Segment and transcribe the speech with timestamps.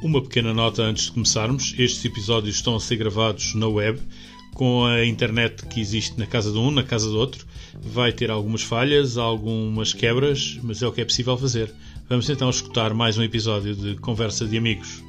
[0.00, 4.00] Uma pequena nota antes de começarmos: estes episódios estão a ser gravados na web,
[4.54, 7.44] com a internet que existe na casa de um, na casa do outro.
[7.82, 11.74] Vai ter algumas falhas, algumas quebras, mas é o que é possível fazer.
[12.08, 15.02] Vamos então escutar mais um episódio de Conversa de Amigos.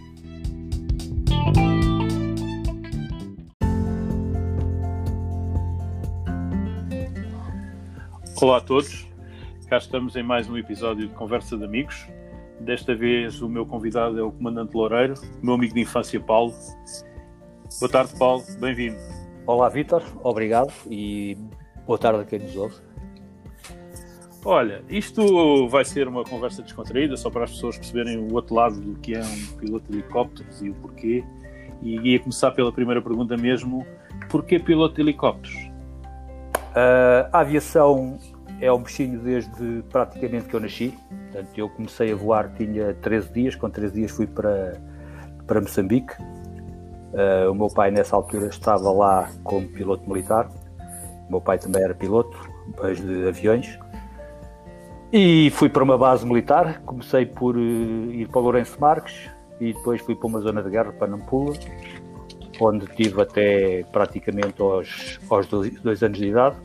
[8.41, 9.05] Olá a todos,
[9.67, 12.07] cá estamos em mais um episódio de Conversa de Amigos.
[12.59, 16.53] Desta vez o meu convidado é o Comandante Loureiro, meu amigo de infância Paulo.
[17.79, 18.97] Boa tarde, Paulo, bem-vindo.
[19.45, 21.37] Olá, Vítor, obrigado e
[21.87, 22.75] boa tarde a quem nos ouve.
[24.43, 28.79] Olha, isto vai ser uma conversa descontraída, só para as pessoas perceberem o outro lado
[28.79, 31.23] do que é um piloto de helicópteros e o porquê.
[31.81, 33.85] E ia começar pela primeira pergunta mesmo:
[34.29, 35.55] porquê piloto de helicópteros?
[36.71, 38.19] Uh, a aviação
[38.61, 40.97] é um bichinho desde praticamente que eu nasci.
[41.09, 43.55] Portanto, eu comecei a voar, tinha 13 dias.
[43.55, 44.79] Com 13 dias fui para,
[45.47, 46.13] para Moçambique.
[46.21, 50.49] Uh, o meu pai, nessa altura, estava lá como piloto militar.
[51.27, 52.37] O meu pai também era piloto,
[52.79, 53.79] mas de aviões.
[55.11, 56.81] E fui para uma base militar.
[56.85, 60.91] Comecei por uh, ir para Lourenço Marques e depois fui para uma zona de guerra,
[60.91, 61.53] para Nampula
[62.59, 66.57] onde tive até praticamente aos, aos dois, dois anos de idade.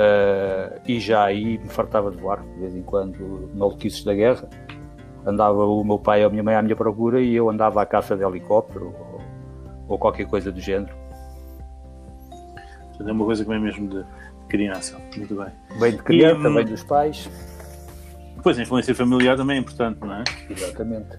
[0.00, 4.48] Uh, e já aí me fartava de voar, de vez em quando, maluquices da guerra.
[5.26, 7.86] Andava o meu pai ou a minha mãe à minha procura e eu andava à
[7.86, 9.20] caça de helicóptero ou,
[9.88, 10.94] ou qualquer coisa do género.
[12.98, 14.04] É uma coisa que vem mesmo de
[14.48, 14.98] criança.
[15.16, 15.78] Muito bem.
[15.78, 17.30] Bem de criança, e, bem dos pais.
[18.42, 20.24] Pois, a influência familiar também é importante, não é?
[20.48, 21.16] Exatamente.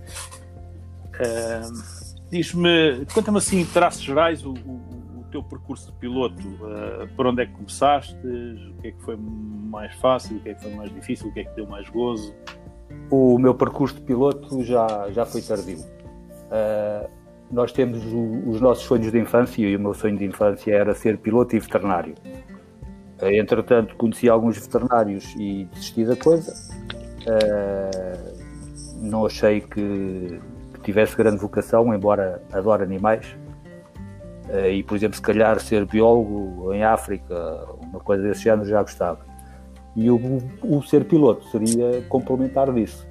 [1.19, 5.00] Uh, Diz-me, conta-me assim, traços gerais, o, o,
[5.31, 6.47] teu percurso de piloto.
[6.47, 8.15] Uh, por onde é que começaste?
[8.15, 10.37] O que é que foi mais fácil?
[10.37, 11.29] O que é que foi mais difícil?
[11.29, 12.35] O que é que deu mais gozo?
[13.09, 15.79] O meu percurso de piloto já, já foi tardio.
[15.79, 17.09] Uh,
[17.51, 20.93] nós temos o, os nossos sonhos de infância e o meu sonho de infância era
[20.93, 22.15] ser piloto e veterinário.
[23.21, 26.53] Uh, entretanto, conheci alguns veterinários e desisti da coisa.
[29.01, 30.39] não achei que
[30.83, 33.35] tivesse grande vocação, embora adore animais.
[34.51, 38.81] Eh, e, por exemplo, se calhar ser biólogo em África, uma coisa desse género, já
[38.81, 39.19] gostava.
[39.95, 40.19] E o,
[40.63, 43.07] o ser piloto seria complementar disso.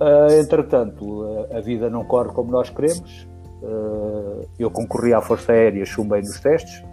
[0.00, 3.26] Uh, entretanto, a, a, vida não corre como nós queremos.
[3.62, 6.84] Uh, eu concorri à Força Aérea, chumbei nos testes,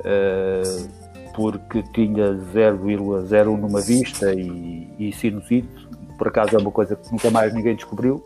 [0.00, 0.88] uh,
[1.34, 5.88] porque tinha 0,01 numa vista e, e sinusite.
[6.18, 8.24] Por acaso é uma coisa que nunca mais ninguém descobriu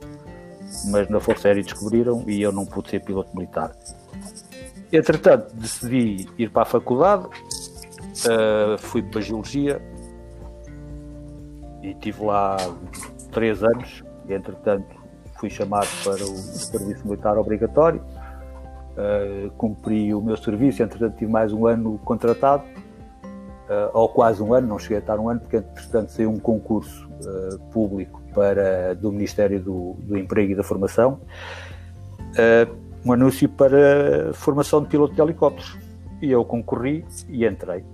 [0.86, 3.72] mas na Força Aérea descobriram e eu não pude ser piloto militar.
[4.92, 9.80] Entretanto, decidi ir para a faculdade, uh, fui para a Geologia
[11.82, 12.56] e tive lá
[13.30, 14.02] três anos.
[14.28, 14.96] E, entretanto,
[15.38, 18.02] fui chamado para o serviço militar obrigatório.
[18.90, 24.52] Uh, cumpri o meu serviço, entretanto, tive mais um ano contratado, uh, ou quase um
[24.52, 28.94] ano, não cheguei a estar um ano, porque, entretanto, saiu um concurso uh, público para,
[28.96, 31.20] do Ministério do, do Emprego e da Formação
[32.34, 35.78] uh, um anúncio para formação de piloto de helicópteros.
[36.20, 37.84] E eu concorri e entrei.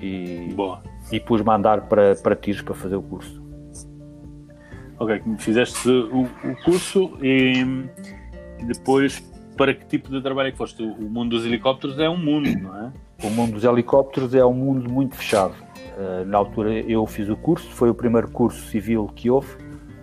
[0.00, 0.82] E, Boa.
[1.10, 3.42] e pus-me a andar para, para tiros para fazer o curso.
[4.98, 7.64] Ok, fizeste o, o curso e,
[8.60, 9.20] e, depois
[9.56, 10.82] para que tipo de trabalho é que foste?
[10.82, 12.92] O mundo dos helicópteros é um mundo, não é?
[13.22, 15.54] O mundo dos helicópteros é um mundo muito fechado
[15.96, 19.56] eh, na altura eu fiz o curso, foi o primeiro curso civil que houve,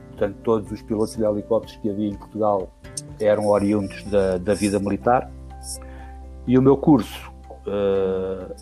[0.09, 2.71] portanto todos os pilotos de helicópteros que havia em Portugal
[3.19, 5.29] eram oriundos da, da vida militar.
[6.47, 7.31] E o meu curso
[7.67, 8.55] uh,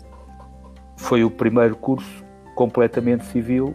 [0.96, 2.24] foi o primeiro curso
[2.54, 3.74] completamente civil,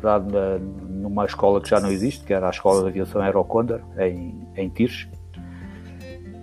[0.00, 3.80] dado na, numa escola que já não existe, que era a Escola de Aviação Aerocondor,
[3.98, 5.08] em, em Tires.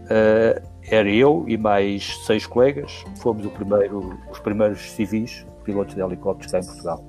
[0.06, 6.52] Uh, era eu e mais seis colegas, fomos primeiro, os primeiros civis pilotos de helicópteros
[6.52, 7.06] cá em Portugal.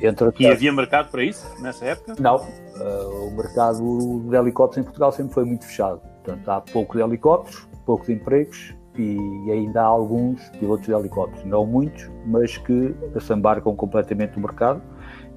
[0.00, 2.16] Entre e havia mercado para isso nessa época?
[2.18, 2.44] Não,
[2.76, 6.00] uh, o mercado de helicópteros em Portugal sempre foi muito fechado.
[6.24, 11.66] Portanto, há pouco de helicópteros, poucos empregos e ainda há alguns pilotos de helicópteros, não
[11.66, 14.82] muitos, mas que se embarcam completamente no mercado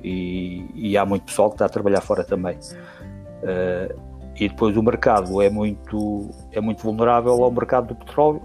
[0.04, 2.58] e, e há muito pessoal que está a trabalhar fora também.
[2.58, 8.42] Uh, e depois o mercado é muito, é muito vulnerável ao mercado do petróleo,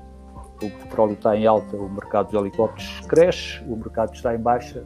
[0.63, 4.85] o petróleo está em alta, o mercado dos helicópteros cresce, o mercado está em baixa,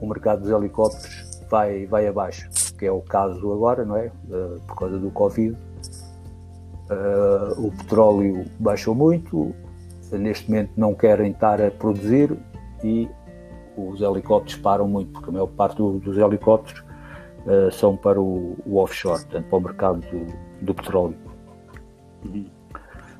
[0.00, 4.10] o mercado dos helicópteros vai, vai abaixo, que é o caso agora, não é?
[4.28, 5.56] Uh, por causa do Covid.
[6.90, 9.54] Uh, o petróleo baixou muito,
[10.12, 12.34] neste momento não querem estar a produzir
[12.82, 13.08] e
[13.76, 16.82] os helicópteros param muito, porque a maior parte do, dos helicópteros
[17.46, 21.16] uh, são para o, o, offshore, portanto, para o mercado do, do petróleo.
[22.24, 22.46] Uhum.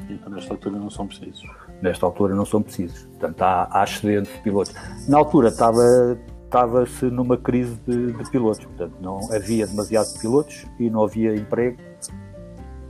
[0.08, 1.44] Então, nesta altura não são precisos.
[1.82, 3.04] Nesta altura não são precisos.
[3.04, 4.74] Portanto, há, há excedente de pilotos.
[5.08, 6.18] Na altura estava
[6.48, 11.76] estava-se numa crise de, de, pilotos, portanto não havia demasiados pilotos e não havia emprego,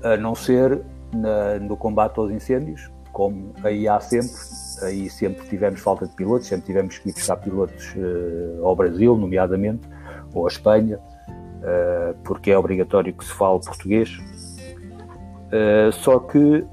[0.02, 0.80] a não ser
[1.12, 4.30] na, no combate aos incêndios, como aí há sempre,
[4.82, 9.16] aí sempre tivemos falta de pilotos, sempre tivemos que ir buscar pilotos uh, ao Brasil,
[9.16, 9.88] nomeadamente,
[10.32, 14.18] ou à Espanha, uh, porque é obrigatório que se fale português.
[15.48, 16.64] Uh, só que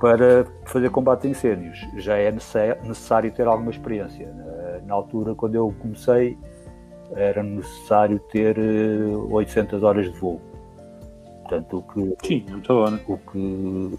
[0.00, 4.32] para fazer combate a incêndios já é necessário ter alguma experiência.
[4.86, 6.36] Na altura, quando eu comecei,
[7.14, 10.40] era necessário ter 800 horas de voo.
[11.42, 13.00] Portanto, o que, Sim, né?
[13.06, 13.98] o que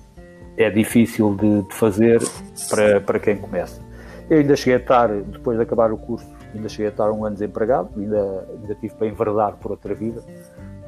[0.57, 2.21] é difícil de, de, fazer
[2.69, 3.81] para, para quem começa.
[4.29, 7.25] Eu ainda cheguei a estar, depois de acabar o curso, ainda cheguei a estar um
[7.25, 10.21] ano desempregado, ainda, ainda tive para enverdar por outra vida.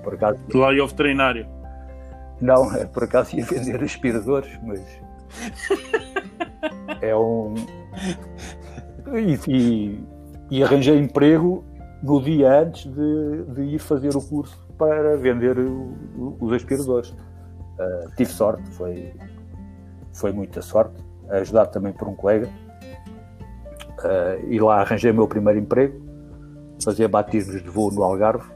[0.03, 1.47] Por acaso, lá houve treinário?
[2.39, 4.81] Não, é, por acaso ia vender aspiradores, mas
[7.01, 7.53] é um.
[9.07, 10.03] E, e,
[10.49, 11.63] e, arranjei emprego
[12.03, 17.09] no dia antes de, de ir fazer o curso para vender o, os aspiradores.
[17.09, 19.13] Uh, tive sorte, foi,
[20.13, 20.95] foi muita sorte,
[21.29, 22.47] ajudado também por um colega.
[23.99, 26.01] Uh, e lá arranjei o meu primeiro emprego,
[26.83, 28.49] fazia batismos de voo no Algarve.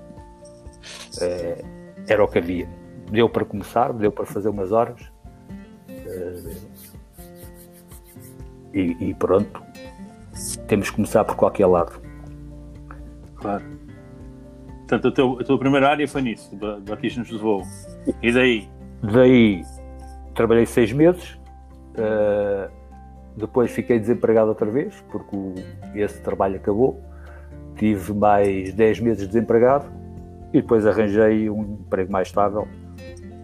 [1.17, 1.75] Uh,
[2.07, 2.67] era o que havia.
[3.11, 4.99] Deu para começar, deu para fazer umas horas.
[8.73, 9.63] E, e, pronto,
[10.67, 12.01] temos que começar por qualquer lado.
[13.35, 13.63] Claro.
[14.79, 16.55] Portanto, a, teu, a tua primeira área foi nisso,
[16.87, 17.63] batismos de voo.
[18.21, 18.69] E daí?
[19.01, 19.63] Daí
[20.33, 21.37] trabalhei seis meses,
[21.95, 22.69] Uh,
[23.37, 25.53] depois fiquei desempregado outra vez, porque o,
[25.93, 27.01] esse trabalho acabou.
[27.77, 29.85] Tive mais 10 meses desempregado
[30.53, 32.67] e depois arranjei um emprego mais estável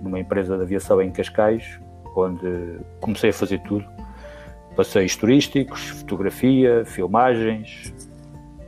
[0.01, 1.79] numa empresa de aviação em Cascais,
[2.15, 3.85] onde comecei a fazer tudo.
[4.75, 7.93] Passeios turísticos, fotografia, filmagens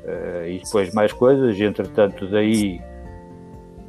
[0.04, 1.60] uh, e depois mais coisas.
[1.60, 2.82] Entretanto, daí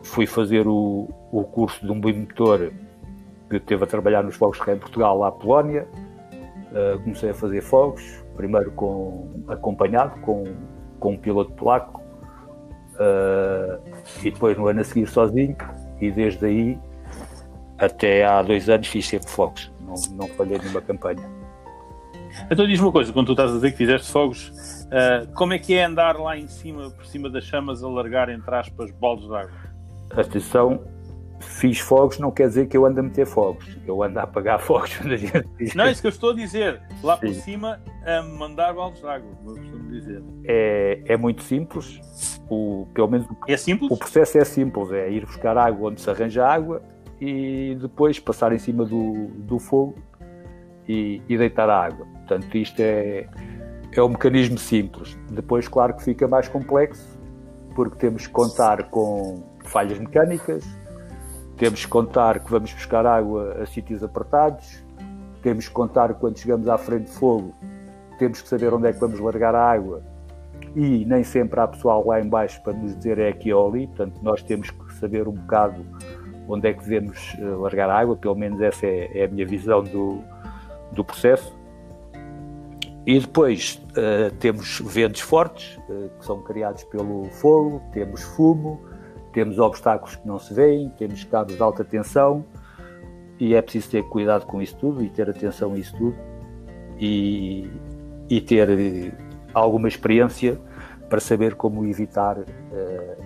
[0.02, 2.70] fui fazer o, o curso de um bimotor
[3.50, 5.86] que teve a trabalhar nos fogos de em Portugal, lá Polónia.
[6.70, 8.02] Uh, comecei a fazer fogos,
[8.36, 10.44] primeiro com, acompanhado com,
[10.98, 12.00] com um piloto polaco
[12.94, 13.80] uh,
[14.20, 15.56] e depois no ano a seguir sozinho
[16.00, 16.78] e desde aí
[17.78, 21.33] até há dois anos fiz sempre fogos, não, não falhei nenhuma campanha.
[22.50, 25.58] Então diz-me uma coisa, quando tu estás a dizer que fizeste fogos, uh, como é
[25.58, 29.26] que é andar lá em cima, por cima das chamas, a largar, entre aspas, bolos
[29.26, 29.52] de água?
[30.10, 30.84] Atenção,
[31.40, 33.76] fiz fogos não quer dizer que eu ando a meter fogos.
[33.86, 34.98] Eu ando a apagar fogos.
[35.74, 36.80] Não, é isso que eu estou a dizer.
[37.02, 37.26] Lá Sim.
[37.26, 40.22] por cima, a mandar baldes de água, como eu costumo dizer.
[40.44, 42.00] É, é muito simples.
[42.48, 43.90] O, pelo menos é simples?
[43.90, 44.90] o processo é simples.
[44.92, 46.82] É ir buscar água onde se arranja água
[47.20, 49.96] e depois passar em cima do, do fogo
[50.88, 52.06] e, e deitar a água.
[52.06, 53.26] Portanto, isto é,
[53.92, 55.16] é um mecanismo simples.
[55.30, 57.18] Depois, claro que fica mais complexo,
[57.74, 60.64] porque temos que contar com falhas mecânicas,
[61.56, 64.82] temos que contar que vamos buscar água a sítios apertados,
[65.42, 67.54] temos que contar quando chegamos à frente de fogo,
[68.18, 70.02] temos que saber onde é que vamos largar a água
[70.74, 74.20] e nem sempre há pessoal lá embaixo para nos dizer é aqui ou ali, portanto
[74.22, 75.84] nós temos que saber um bocado
[76.48, 79.46] onde é que devemos eh, largar a água, pelo menos essa é, é a minha
[79.46, 80.22] visão do,
[80.94, 81.54] do processo.
[83.06, 88.80] E depois uh, temos ventos fortes, uh, que são criados pelo fogo, temos fumo,
[89.32, 92.44] temos obstáculos que não se veem, temos cabos de alta tensão
[93.38, 96.16] e é preciso ter cuidado com isso tudo e ter atenção a isso tudo
[96.98, 97.68] e,
[98.30, 99.12] e ter eh,
[99.52, 100.58] alguma experiência
[101.10, 102.44] para saber como evitar uh,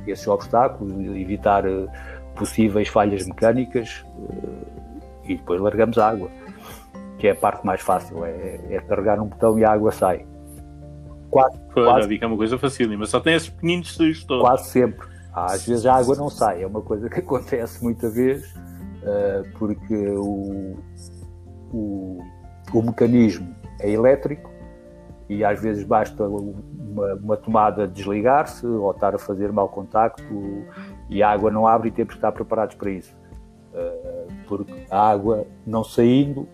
[0.07, 1.65] esses obstáculos, evitar
[2.35, 4.05] possíveis falhas mecânicas
[5.25, 6.31] e depois largamos a água,
[7.19, 10.25] que é a parte mais fácil, é, é carregar um botão e a água sai.
[11.31, 14.43] Quase, quase, é uma coisa facílima, só tem esses pequeninos sujos todos.
[14.43, 15.07] Quase sempre.
[15.35, 19.95] Às vezes a água não sai, é uma coisa que acontece muita vez, uh, porque
[19.95, 20.77] o,
[21.73, 22.19] o,
[22.73, 24.51] o, mecanismo é elétrico
[25.29, 30.25] e às vezes basta uma, uma tomada desligar-se ou estar a fazer mau contacto
[31.11, 33.15] e a água não abre e temos que estar preparados para isso.
[33.75, 36.49] Uh, porque a água não saindo,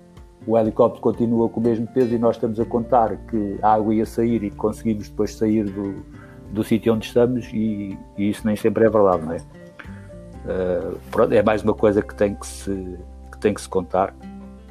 [0.46, 3.94] o helicóptero continua com o mesmo peso e nós estamos a contar que a água
[3.94, 6.04] ia sair e conseguimos depois sair do,
[6.50, 9.36] do sítio onde estamos e, e, isso nem sempre é verdade, não é?
[9.36, 12.98] Uh, pronto, é mais uma coisa que tem que se,
[13.32, 14.14] que tem que se contar.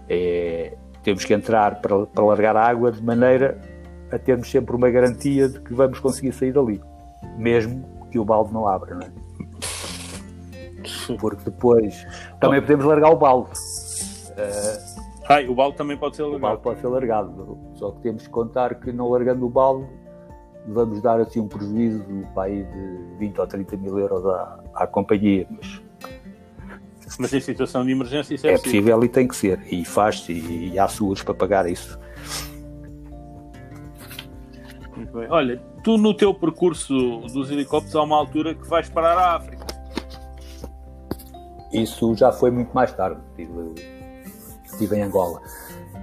[0.07, 3.59] É, temos que entrar para, para largar a água de maneira
[4.11, 6.79] a termos sempre uma garantia de que vamos conseguir sair dali,
[7.35, 9.23] mesmo que o balde não abra, não é?
[11.19, 12.05] porque depois
[12.39, 13.49] também podemos largar o balde.
[13.51, 14.92] Uh,
[15.29, 16.37] Ai, o balde também pode ser largado.
[16.37, 19.87] O balde pode ser largado, só que temos que contar que não largando o balde
[20.67, 24.87] vamos dar assim um prejuízo para aí de 20 ou 30 mil euros à, à
[24.87, 25.81] companhia, mas
[27.19, 28.97] mas em situação de emergência isso é, é possível.
[28.97, 29.59] possível e tem que ser.
[29.71, 31.99] E faz-se e, e há seguros para pagar isso.
[34.95, 35.27] Muito bem.
[35.29, 39.63] Olha, tu no teu percurso dos helicópteros há uma altura que vais parar a África.
[41.71, 43.19] Isso já foi muito mais tarde.
[43.31, 43.73] Estive,
[44.73, 45.41] estive em Angola.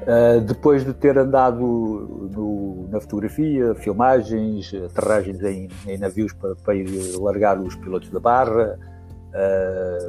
[0.02, 6.74] Uh, depois de ter andado no, na fotografia, filmagens, aterragens em, em navios para, para,
[6.74, 8.78] ir largar os pilotos da barra,
[9.34, 10.08] uh,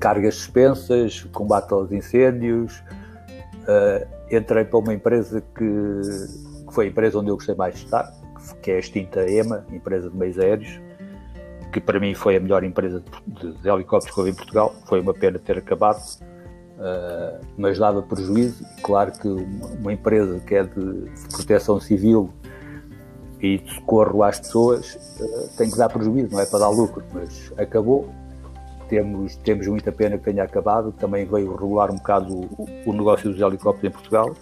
[0.00, 2.82] cargas suspensas, combate aos incêndios.
[3.64, 5.70] Uh, entrei para uma empresa que,
[6.66, 8.10] que, foi a empresa onde eu gostei mais de estar,
[8.62, 10.80] que é a extinta EMA, empresa de meios aéreos,
[11.70, 14.74] que para mim foi a melhor empresa de, de helicópteros que houve em Portugal.
[14.86, 16.00] Foi uma pena ter acabado,
[16.78, 18.64] uh, mas dava prejuízo.
[18.82, 22.30] Claro que uma empresa que é de proteção civil
[23.40, 27.04] e de socorro às pessoas uh, tem que dar prejuízo, não é para dar lucro,
[27.12, 28.08] mas acabou
[28.88, 33.30] temos, temos muita pena que tenha acabado, também veio regular um bocado o, o negócio
[33.30, 34.34] dos helicópteros em Portugal.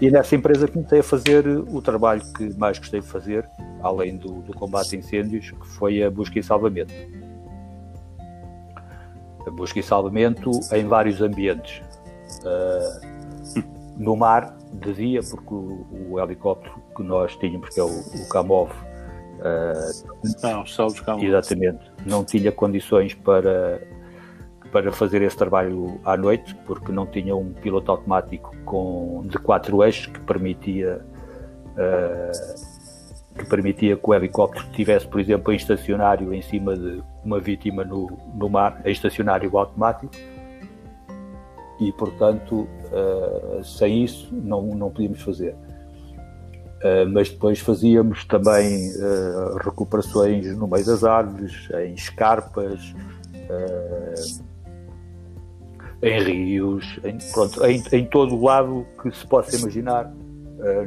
[0.00, 3.48] E nessa empresa comecei a fazer o trabalho que mais gostei de fazer,
[3.82, 6.92] além do, do combate a incêndios, que foi a busca e salvamento.
[9.52, 11.82] Busca e salvamento em vários ambientes.
[12.42, 13.16] Uh,
[13.96, 18.28] no mar, de dia, porque o, o, helicóptero que nós tínhamos, que é o, o
[18.28, 20.64] Kamov, uh, não,
[21.22, 23.80] exatamente, não tinha condições para,
[24.70, 29.82] para fazer esse trabalho à noite, porque não tinha um piloto automático com, de quatro
[29.82, 31.00] eixos que permitia,
[31.72, 37.40] uh, que permitia que o helicóptero estivesse, por exemplo, em estacionário em cima de uma
[37.40, 40.14] vítima no, no mar, em estacionário automático.
[41.80, 45.54] E, portanto, uh, sem isso não, não podíamos fazer.
[45.54, 52.94] Uh, mas depois fazíamos também uh, recuperações no meio das árvores, em escarpas,
[56.02, 60.12] em rios, em, pronto, em, em, todo o lado que se possa imaginar,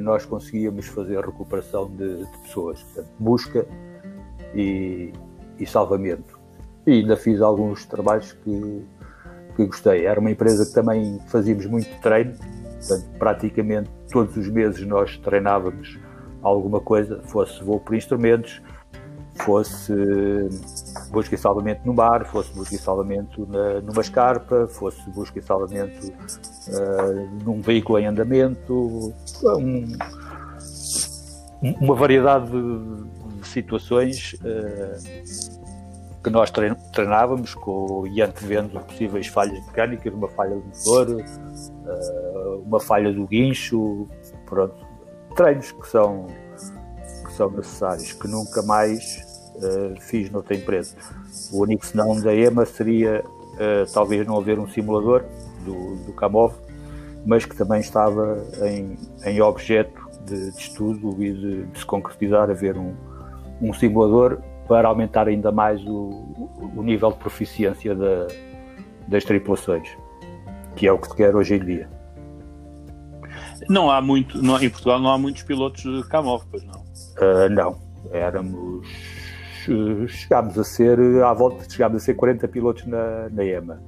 [0.02, 3.66] nós conseguíamos fazer recuperação de, de pessoas, portanto, busca
[4.54, 5.14] e,
[5.60, 6.40] e, salvamento.
[6.86, 8.86] E ainda fiz alguns trabalhos que,
[9.56, 10.06] que gostei.
[10.06, 12.34] Era uma empresa que também fazíamos muito treino,
[12.80, 16.00] Portanto, praticamente todos os meses nós treinávamos
[16.42, 18.62] alguma coisa, fosse voo por instrumentos,
[19.36, 19.94] fosse
[21.12, 25.42] busca e salvamento no mar, fosse busca e salvamento na, numa escarpa, fosse busca e
[25.42, 29.14] salvamento uh, num veículo em andamento,
[29.44, 29.92] um,
[31.62, 33.19] uma variedade de,
[33.50, 35.70] situações uh,
[36.24, 36.52] que nós
[36.92, 43.26] treinávamos com, e antevendo possíveis falhas mecânicas, uma falha do motor, uh, uma falha do
[43.26, 44.08] guincho,
[44.46, 44.76] pronto,
[45.36, 46.28] treinos que são,
[47.26, 49.24] que são necessários, que nunca mais
[49.56, 50.96] uh, fiz noutra empresa.
[51.52, 55.24] O único senão da EMA seria uh, talvez não haver um simulador
[55.64, 56.14] do, do
[57.26, 62.50] mas que também estava em, em objeto de, de estudo e de, de, se concretizar,
[62.50, 62.94] haver um,
[63.62, 68.28] um simulador para aumentar ainda mais o, o nível de proficiência da,
[69.08, 69.90] das tripulações
[70.80, 71.90] que é o que se quer hoje em dia.
[73.68, 76.80] Não há muito, não, em Portugal não há muitos pilotos de Camov, pois não?
[76.80, 77.78] Uh, não,
[78.12, 78.88] éramos,
[80.08, 83.82] chegámos a ser, à volta, chegámos a ser 40 pilotos na, na EMA.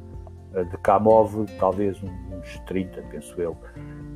[0.53, 3.57] Uh, de Camov, talvez uns 30, penso eu.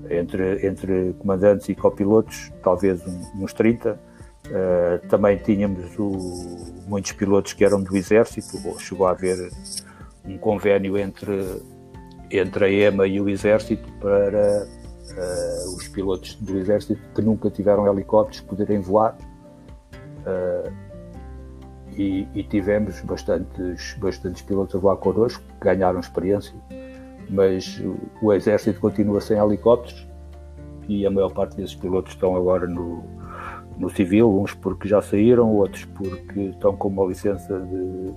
[0.09, 3.01] Entre, entre comandantes e copilotos, talvez
[3.35, 3.97] uns 30.
[4.45, 9.51] Uh, também tínhamos o, muitos pilotos que eram do Exército, chegou a haver
[10.23, 11.61] um convênio entre
[12.31, 17.87] entre a EMA e o Exército para uh, os pilotos do Exército que nunca tiveram
[17.87, 19.17] helicópteros poderem voar.
[20.25, 20.85] Uh,
[21.97, 26.53] e, e, tivemos bastantes, bastantes pilotos a voar connosco, que ganharam experiência,
[27.29, 30.05] mas o, o Exército continua sem helicópteros
[30.89, 33.03] e a maior parte desses pilotos estão agora no,
[33.77, 38.13] no civil, uns porque já saíram, outros porque estão com uma licença de,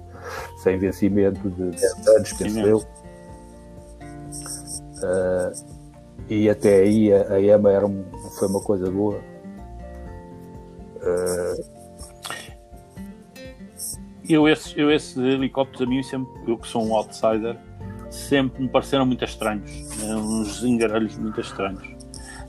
[0.62, 2.78] sem vencimento de 10 anos, penso eu.
[4.98, 5.78] Uh,
[6.28, 8.04] e até aí a, a EMA era um,
[8.38, 9.18] foi uma coisa boa.
[10.96, 11.78] Uh,
[14.28, 17.56] eu, esses, eu esses helicópteros a mim sempre, eu que sou um outsider,
[18.10, 19.70] sempre me pareceram muito estranhos.
[19.98, 20.14] Né?
[20.16, 21.97] Uns engaralhos muito estranhos.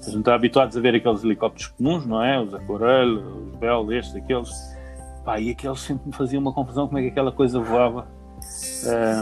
[0.02, 2.40] A gente está habituados a ver aqueles helicópteros comuns, não é?
[2.42, 4.50] Os Acorel, os Bell, estes, aqueles.
[5.26, 8.08] Pá, e aqueles sempre me faziam uma confusão como é que aquela coisa voava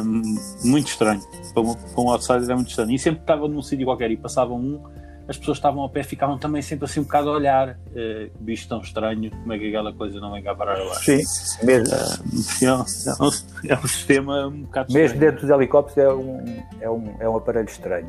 [0.03, 0.21] Um,
[0.63, 1.21] muito estranho.
[1.53, 2.91] Para um, para um outsider é muito estranho.
[2.91, 4.79] E sempre que estava num sítio qualquer e passava um,
[5.27, 7.69] as pessoas estavam ao pé ficavam também sempre assim um bocado a olhar.
[7.87, 10.93] Uh, bicho tão estranho, como é que aquela coisa não vem cá parar lá?
[10.95, 11.21] Sim,
[11.63, 11.93] mesmo.
[11.93, 13.29] Uh, é, um,
[13.67, 15.31] é um sistema um bocado Mesmo estranho.
[15.31, 18.07] dentro dos helicópteros é um, é um, é um aparelho estranho.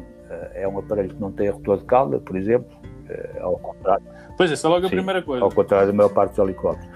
[0.54, 2.68] É um aparelho que não tem rotor de cauda, por exemplo,
[3.08, 4.04] uh, ao contrário.
[4.36, 5.44] Pois, essa é logo a Sim, primeira coisa.
[5.44, 6.88] Ao contrário da maior parte dos helicópteros.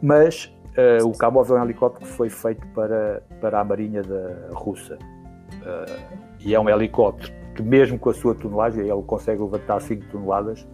[0.00, 4.48] Mas uh, o Kamov é um helicóptero que foi feito para, para a Marinha da
[4.52, 4.96] Russa.
[4.96, 10.06] Uh, e é um helicóptero que, mesmo com a sua tonelagem, ele consegue levantar 5
[10.12, 10.66] toneladas,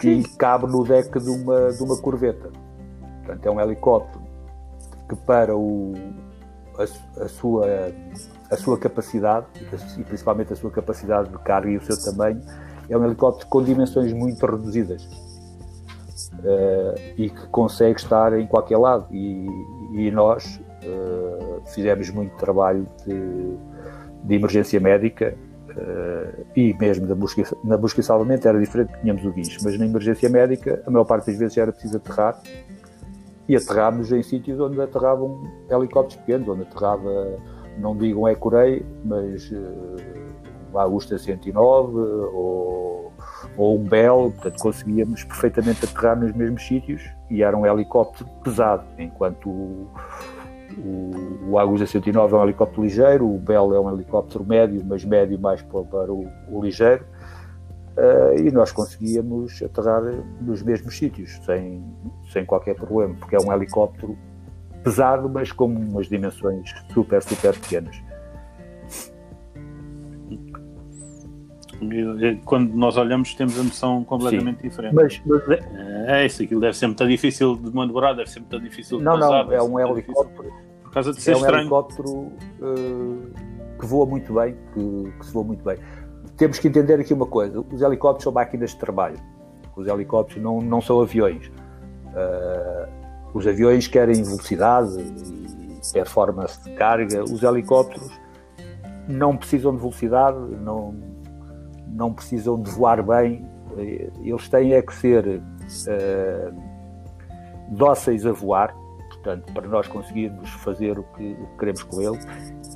[0.00, 2.50] que cabe no deck de uma, de uma corveta.
[3.24, 4.24] Portanto, é um helicóptero
[5.08, 5.92] que, para o,
[6.78, 7.66] a, a, sua,
[8.50, 9.46] a sua capacidade,
[9.98, 12.40] e principalmente a sua capacidade de carga e o seu tamanho,
[12.88, 15.04] é um helicóptero com dimensões muito reduzidas
[16.34, 19.06] uh, e que consegue estar em qualquer lado.
[19.10, 19.46] E,
[19.92, 23.56] e nós uh, fizemos muito trabalho de,
[24.24, 25.34] de emergência médica
[25.70, 29.78] uh, e mesmo na busca, na busca e salvamento era diferente, tínhamos o guincho, mas
[29.78, 32.40] na emergência médica a maior parte das vezes era preciso aterrar
[33.48, 37.36] e aterrámos em sítios onde aterravam helicópteros pequenos, onde aterrava,
[37.78, 39.50] não digo um Ecorei, mas
[40.74, 41.96] uma Augusta 109
[42.32, 43.12] ou,
[43.56, 48.84] ou um Bell, portanto conseguíamos perfeitamente aterrar nos mesmos sítios e era um helicóptero pesado,
[48.98, 49.88] enquanto o,
[50.76, 55.04] o, o Augusta 109 é um helicóptero ligeiro, o Bell é um helicóptero médio, mas
[55.04, 57.04] médio mais para, para o, o, ligeiro,
[57.96, 60.02] uh, e nós conseguíamos aterrar
[60.40, 61.84] nos mesmos sítios, sem,
[62.32, 64.18] sem qualquer problema, porque é um helicóptero
[64.84, 68.00] pesado, mas com umas dimensões super, super pequenas.
[72.44, 74.68] quando nós olhamos temos a noção completamente Sim.
[74.68, 74.94] diferente.
[74.94, 78.60] Mas, mas é, é isso, aquilo deve ser muito difícil de manobrar, deve ser muito
[78.60, 80.52] difícil de Não, não, é um helicóptero.
[80.82, 81.62] Por causa de ser é um estranho.
[81.62, 83.30] helicóptero uh,
[83.78, 85.76] que voa muito bem, que, que, se voa muito bem.
[86.36, 89.18] Temos que entender aqui uma coisa: os helicópteros são máquinas de trabalho.
[89.76, 91.48] Os helicópteros não, não são aviões.
[91.48, 93.03] Uh,
[93.34, 97.24] os aviões querem velocidade e performance de carga.
[97.24, 98.10] Os helicópteros
[99.08, 100.94] não precisam de velocidade, não,
[101.88, 103.44] não precisam de voar bem,
[104.22, 106.54] eles têm é que ser uh,
[107.70, 108.74] dóceis a voar,
[109.08, 112.18] portanto, para nós conseguirmos fazer o que, o que queremos com ele,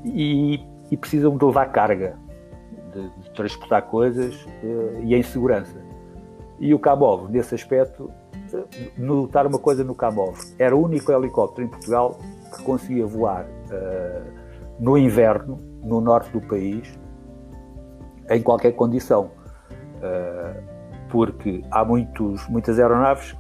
[0.05, 2.17] e, e, precisam de levar carga,
[2.93, 5.81] de, de transportar coisas uh, e em segurança.
[6.59, 8.11] E o Kamov, nesse aspecto,
[8.97, 12.19] notar uma coisa no Kamov, era o único helicóptero em Portugal
[12.55, 14.33] que conseguia voar uh,
[14.79, 16.99] no inverno, no norte do país,
[18.31, 19.31] em qualquer condição.
[19.97, 23.35] Uh, porque há muitos, muitas aeronaves,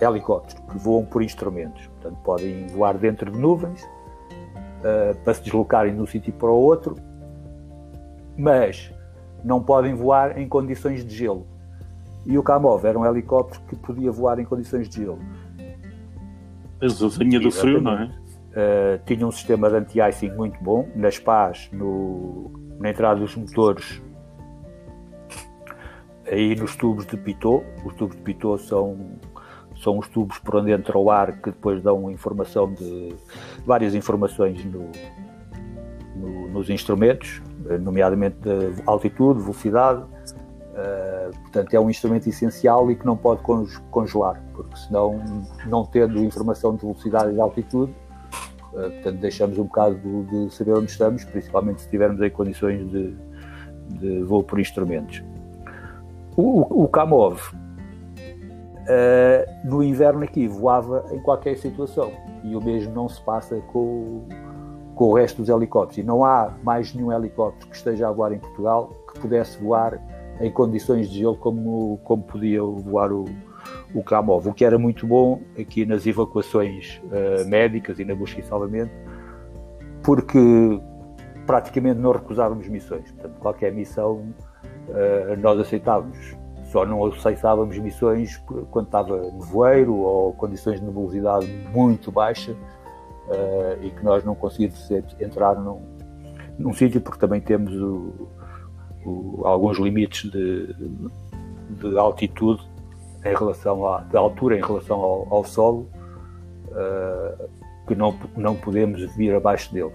[0.00, 1.86] helicópteros, que voam por instrumentos.
[1.86, 6.60] Portanto, podem voar dentro de nuvens uh, para se deslocarem de um sítio para o
[6.60, 6.96] outro,
[8.36, 8.92] mas
[9.44, 11.46] não podem voar em condições de gelo.
[12.28, 15.18] E o Kamov era um helicóptero que podia voar em condições de gelo.
[16.80, 18.04] Mas a vinha do frio, não é?
[18.04, 24.00] Uh, tinha um sistema de anti-icing muito bom, nas pás, no, na entrada dos motores
[26.30, 27.64] aí nos tubos de pitot.
[27.84, 28.96] Os tubos de pitot são,
[29.76, 33.14] são os tubos por onde entra o ar que depois dão informação de
[33.66, 34.90] várias informações no,
[36.16, 37.42] no, nos instrumentos,
[37.80, 40.04] nomeadamente de altitude, velocidade.
[40.78, 43.42] Uh, portanto, é um instrumento essencial e que não pode
[43.90, 45.20] congelar, porque senão,
[45.66, 47.92] não tendo informação de velocidade e de altitude,
[48.72, 53.16] uh, portanto, deixamos um bocado de, saber onde estamos, principalmente se estivermos em condições de,
[53.98, 55.20] de voo por instrumentos.
[56.36, 57.58] O, o Kamov, uh,
[59.64, 62.12] no inverno aqui, voava em qualquer situação.
[62.44, 64.28] E o mesmo não se passa com,
[64.94, 65.98] com o resto dos helicópteros.
[65.98, 70.00] E não há mais nenhum helicóptero que esteja a voar em Portugal que pudesse voar
[70.40, 73.24] em condições de gelo como, como podia voar o,
[73.94, 74.46] o Kamov.
[74.48, 78.92] O que era muito bom aqui nas evacuações uh, médicas e na busca e salvamento,
[80.02, 80.38] porque
[81.46, 83.10] praticamente não recusávamos missões.
[83.12, 84.32] Portanto, qualquer missão
[84.88, 86.36] uh, nós aceitávamos.
[86.64, 88.36] Só não aceitávamos missões
[88.70, 94.90] quando estava nevoeiro ou condições de nebulosidade muito baixa uh, e que nós não conseguíamos
[95.18, 95.80] entrar num,
[96.58, 98.28] num sítio porque também temos o,
[99.08, 100.74] o, alguns limites de,
[101.70, 102.62] de, altitude
[103.24, 105.88] em relação à de altura em relação ao, ao solo
[106.68, 107.48] uh,
[107.86, 109.92] que não, não podemos vir abaixo dele.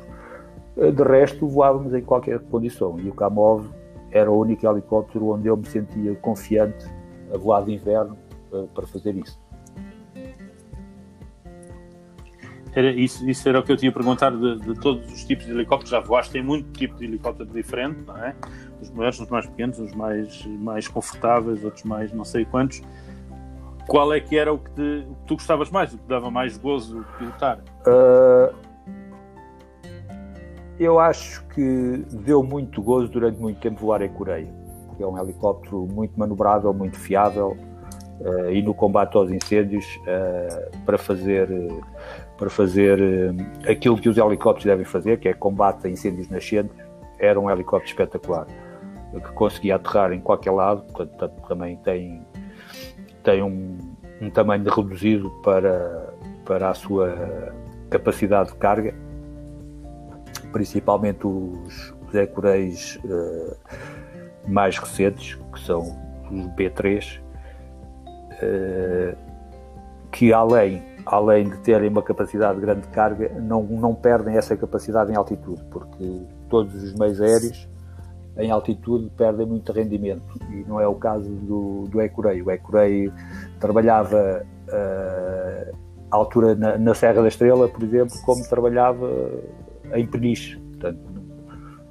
[0.75, 3.69] De resto, voávamos em qualquer condição e o Kamov
[4.11, 6.85] era o único helicóptero onde eu me sentia confiante
[7.33, 8.17] a voar de inverno
[8.51, 9.43] uh, para fazer isso.
[12.75, 15.45] Era, isso, isso era o que eu tinha a perguntar de, de, todos os tipos
[15.45, 15.91] de helicópteros.
[15.91, 18.35] Já voaste, tem muito tipo de helicóptero diferente, não é?
[18.83, 22.81] Os maiores, os mais pequenos, os mais, mais confortáveis, outros mais não sei quantos.
[23.87, 26.31] Qual é que era o que, te, o que tu gostavas mais, o que dava
[26.31, 27.59] mais gozo pilotar?
[27.85, 28.53] Uh,
[30.79, 34.51] eu acho que deu muito gozo durante muito tempo voar em Coreia,
[34.87, 37.57] porque é um helicóptero muito manobrável, muito fiável
[38.21, 41.49] uh, e no combate aos incêndios uh, para fazer
[42.37, 46.75] para fazer uh, aquilo que os helicópteros devem fazer, que é combate a incêndios nascentes,
[47.19, 48.47] era um helicóptero espetacular
[49.21, 52.25] que conseguia aterrar em qualquer lado, portanto também tem
[53.23, 53.77] tem um,
[54.21, 56.13] um tamanho reduzido para
[56.45, 57.53] para a sua
[57.89, 58.93] capacidade de carga.
[60.51, 63.55] Principalmente os, os Ecureis uh,
[64.47, 65.81] mais recentes, que são
[66.29, 67.23] os B3, uh,
[68.41, 69.15] eh,
[70.11, 75.11] que além, além de terem uma capacidade de grande carga, não, não perdem essa capacidade
[75.11, 77.67] em altitude, porque todos os meios aéreos
[78.37, 82.41] em altitude perdem muito rendimento e não é o caso do, do Ecurei.
[82.41, 83.11] O Ecurei
[83.59, 85.75] trabalhava uh,
[86.09, 89.07] à altura na, na, Serra da Estrela, por exemplo, como trabalhava
[89.93, 90.57] em peniche.
[90.57, 90.99] Portanto,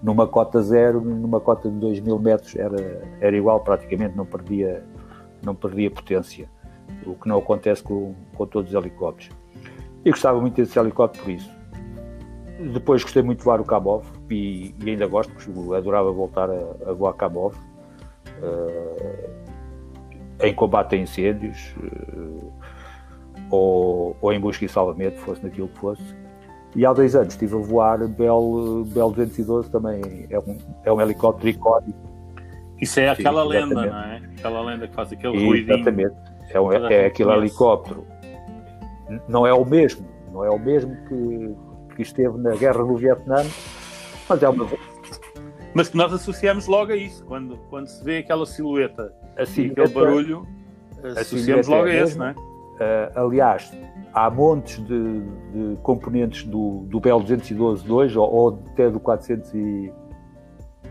[0.02, 4.85] numa cota zero, numa cota de 2 mil metros era, era igual, praticamente não perdia,
[5.44, 6.48] não perdia potência,
[7.07, 9.31] o que não acontece com, com todos os helicópteros.
[10.05, 11.50] E gostava muito desse helicóptero por isso.
[12.72, 16.90] Depois gostei muito de voar o Kabov e, e ainda gosto, porque adorava voltar a,
[16.90, 19.31] a voar Kabov uh,
[20.40, 22.53] em combate a incêndios uh,
[23.51, 26.23] ou, ou em busca e salvamento, fosse naquilo que fosse
[26.75, 31.01] e há dois anos estive a voar Bell, Bell 212, também é um, é um
[31.01, 31.99] helicóptero icónico.
[32.81, 34.23] Isso é aquela Sim, lenda, não é?
[34.38, 35.73] Aquela lenda que faz aquele ruído.
[35.73, 36.14] Exatamente.
[36.51, 38.07] É, um, é aquele helicóptero.
[39.29, 41.55] Não é o mesmo, não é o mesmo que,
[41.97, 43.45] que esteve na guerra no Vietnã,
[44.28, 44.66] mas é uma.
[45.74, 49.88] Mas que nós associamos logo a isso, quando, quando se vê aquela silhueta, assim, aquele
[49.88, 50.46] barulho,
[51.16, 52.32] associamos logo a esse, não é?
[52.32, 53.72] Uh, aliás,
[54.12, 59.92] há montes de, de componentes do, do Bell 212.2 ou, ou até do, 400 e,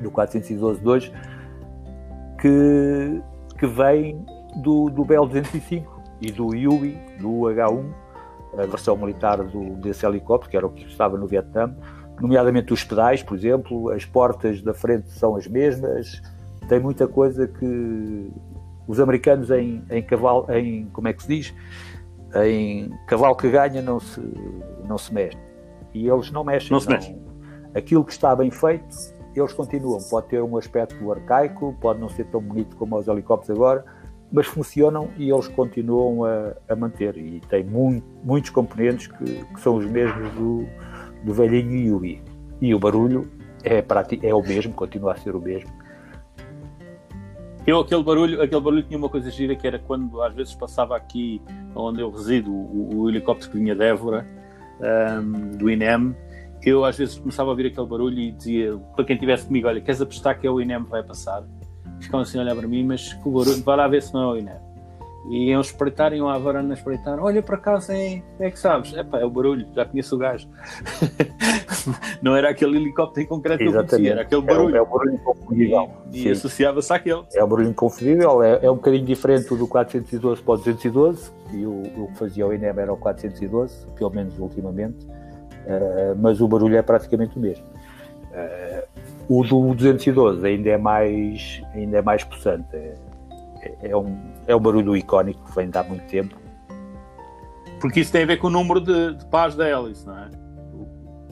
[0.02, 1.12] do 412.2
[2.40, 3.22] que,
[3.58, 4.26] que vêm
[4.62, 7.86] do, do Bell 205 e do Yui, do H1,
[8.58, 11.76] a versão militar do, desse helicóptero, que era o que estava no Vietnã,
[12.22, 16.22] nomeadamente os pedais, por exemplo, as portas da frente são as mesmas,
[16.68, 18.32] tem muita coisa que
[18.88, 21.54] os americanos em, em cavalo, em, como é que se diz?
[22.36, 24.22] em cavalo que ganha não se,
[24.88, 25.38] não se mexe.
[25.94, 26.72] E eles não mexem.
[26.72, 27.16] Não se mexe.
[27.76, 28.86] Aquilo que está bem feito,
[29.36, 30.00] eles continuam.
[30.10, 33.86] Pode ter um aspecto arcaico, pode não ser tão bonito como os helicópteros agora,
[34.32, 37.18] mas funcionam e eles continuam a, a manter.
[37.18, 40.66] E tem muito, muitos componentes que, que, são os mesmos do,
[41.24, 42.22] do velhinho Yui.
[42.62, 43.30] E o barulho
[43.64, 43.84] é,
[44.24, 45.70] é o mesmo, continua a ser o mesmo.
[47.66, 50.96] Eu, aquele barulho, aquele barulho tinha uma coisa gira que era quando às vezes passava
[50.98, 51.40] aqui
[51.76, 54.28] onde eu resido, o, o helicóptero que vinha de Évora,
[55.22, 56.16] um, do INEM,
[56.64, 59.80] eu às vezes começava a ouvir aquele barulho e dizia para quem estivesse comigo: Olha,
[59.80, 61.44] queres apostar que é o INEM que vai passar?
[62.00, 64.28] Ficavam assim a olhar para mim, mas que barulho, vai lá ver se não é
[64.28, 64.71] o INEM.
[65.30, 67.20] E iam espreitar, iam à varanda espreitar.
[67.20, 68.94] Olha, para casa é, é que sabes?
[68.94, 70.48] Epá, é o barulho, já conheço o gajo.
[72.22, 74.76] não era aquele helicóptero em concreto que eu conhecia, era aquele barulho.
[74.76, 75.92] É, é o barulho inconfundível.
[76.12, 77.24] E, e associava-se àquele.
[77.36, 81.66] É o barulho inconfundível, é, é um bocadinho diferente do 412 para o 212, e
[81.66, 86.48] o, o que fazia o INEM era o 412, pelo menos ultimamente, uh, mas o
[86.48, 87.66] barulho é praticamente o mesmo.
[88.32, 88.88] Uh,
[89.30, 92.76] o do 212 ainda é mais, ainda é mais possante.
[92.76, 92.96] É,
[93.82, 96.36] é, um, é um barulho icónico que vem de há muito tempo.
[97.80, 100.30] Porque isso tem a ver com o número de, de pás da hélice, não é?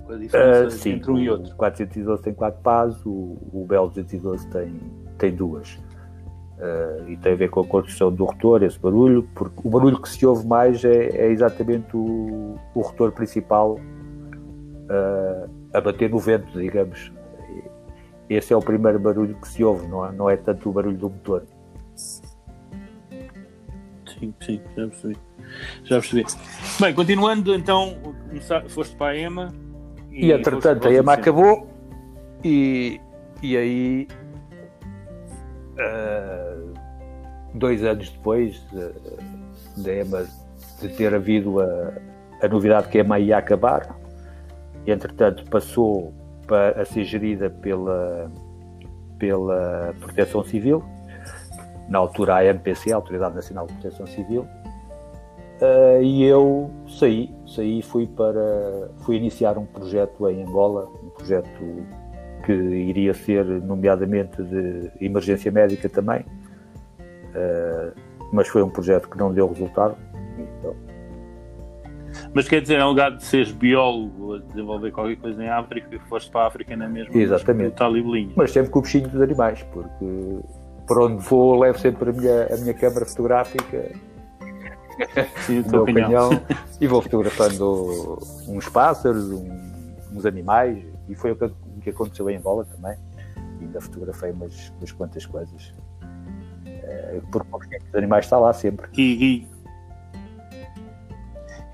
[0.09, 1.53] A diferença uh, sim, entre um e outro.
[1.53, 4.79] O 412 tem 4 pás, o, o Bell 212 tem,
[5.17, 5.75] tem duas.
[6.57, 10.01] Uh, e tem a ver com a construção do rotor, esse barulho, porque o barulho
[10.01, 16.17] que se ouve mais é, é exatamente o, o rotor principal uh, a bater no
[16.17, 17.11] vento, digamos.
[18.27, 20.97] Esse é o primeiro barulho que se ouve, não é, não é tanto o barulho
[20.97, 21.43] do motor.
[24.19, 25.17] Sim, sim, já percebi.
[25.83, 26.25] Já percebi.
[26.79, 27.97] Bem, continuando, então,
[28.69, 29.53] foste para a EMA.
[30.11, 31.67] E, e entretanto, a EMA acabou
[32.43, 32.99] e,
[33.41, 34.07] e aí.
[35.75, 36.73] Uh,
[37.53, 40.27] dois anos depois uh, da EMA
[40.81, 41.93] de ter havido a,
[42.41, 43.97] a novidade que a EMA ia acabar,
[44.85, 46.13] e entretanto passou
[46.45, 48.29] para, a ser gerida pela,
[49.17, 50.83] pela Proteção Civil
[51.89, 57.81] na altura a ANPC, a Autoridade Nacional de Proteção Civil, uh, e eu saí, saí
[57.81, 61.49] fui para fui iniciar um projeto em Angola, um projeto
[62.45, 67.99] que iria ser nomeadamente de emergência médica também, uh,
[68.31, 69.97] mas foi um projeto que não deu resultado.
[70.37, 70.75] Então...
[72.33, 76.29] Mas quer dizer, em lugar de seres biólogo a desenvolver qualquer coisa em África, foste
[76.31, 77.75] para a África na mesma Exatamente.
[78.35, 80.05] Mas sempre com o bichinho dos animais, porque
[80.89, 83.91] por onde vou levo sempre a minha, a minha câmara fotográfica
[85.45, 86.29] Sim, o meu canhão
[86.81, 89.47] e vou fotografando uns pássaros, um,
[90.11, 92.97] uns animais e foi o que, o que aconteceu em Angola também.
[93.59, 95.73] E ainda fotografei umas, umas quantas coisas.
[96.65, 98.89] É, porque os animais está lá sempre.
[98.97, 99.47] E,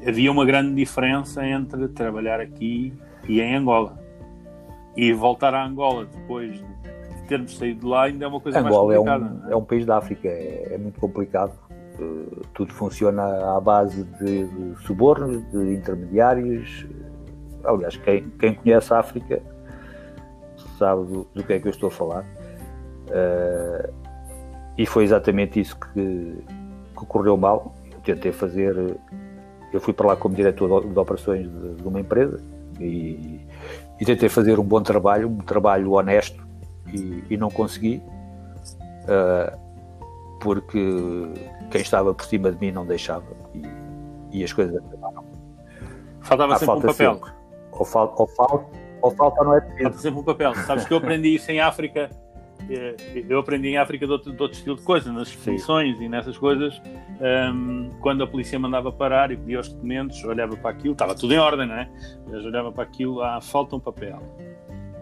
[0.01, 2.93] e, havia uma grande diferença entre trabalhar aqui
[3.27, 3.97] e em Angola.
[4.95, 6.74] E voltar a Angola depois de
[7.25, 9.25] termos saído de lá ainda é uma coisa Angola mais complicada.
[9.25, 9.53] É um, é?
[9.53, 11.53] é um país da África, é, é muito complicado.
[11.99, 13.23] Uh, tudo funciona
[13.55, 16.85] à base de, de subornos, de intermediários,
[17.63, 19.41] aliás, quem, quem conhece a África
[20.77, 22.25] sabe do, do, que é que eu estou a falar.
[23.07, 23.93] Uh,
[24.77, 26.43] e foi exatamente isso que,
[26.97, 27.73] que correu mal.
[27.91, 28.75] Eu tentei fazer.
[29.71, 32.41] Eu fui para lá como diretor de, de operações de, de, uma empresa
[32.79, 33.39] e,
[33.99, 36.45] e, tentei fazer um bom trabalho, um trabalho honesto
[36.93, 38.01] e, e não consegui.
[39.03, 39.65] Uh,
[40.39, 40.79] porque
[41.71, 45.23] quem estava por cima de mim não deixava e, e as coisas acabaram.
[46.21, 47.13] Faltava sempre um papel.
[47.15, 47.31] Sempre
[47.71, 48.69] ou, fal, ou, fal,
[49.01, 49.83] ou falta não é preciso.
[49.83, 50.55] Falta sempre um papel.
[50.55, 52.09] Sabes que eu aprendi isso em África.
[52.69, 56.09] Eh, eu aprendi em África de outro, de outro estilo de coisa, nas definições e
[56.09, 56.81] nessas coisas.
[57.21, 61.33] Um, quando a polícia mandava parar e pedia os documentos, olhava para aquilo, estava tudo
[61.33, 61.89] em ordem, não é?
[62.27, 64.19] Mas olhava para aquilo, ah, falta um papel.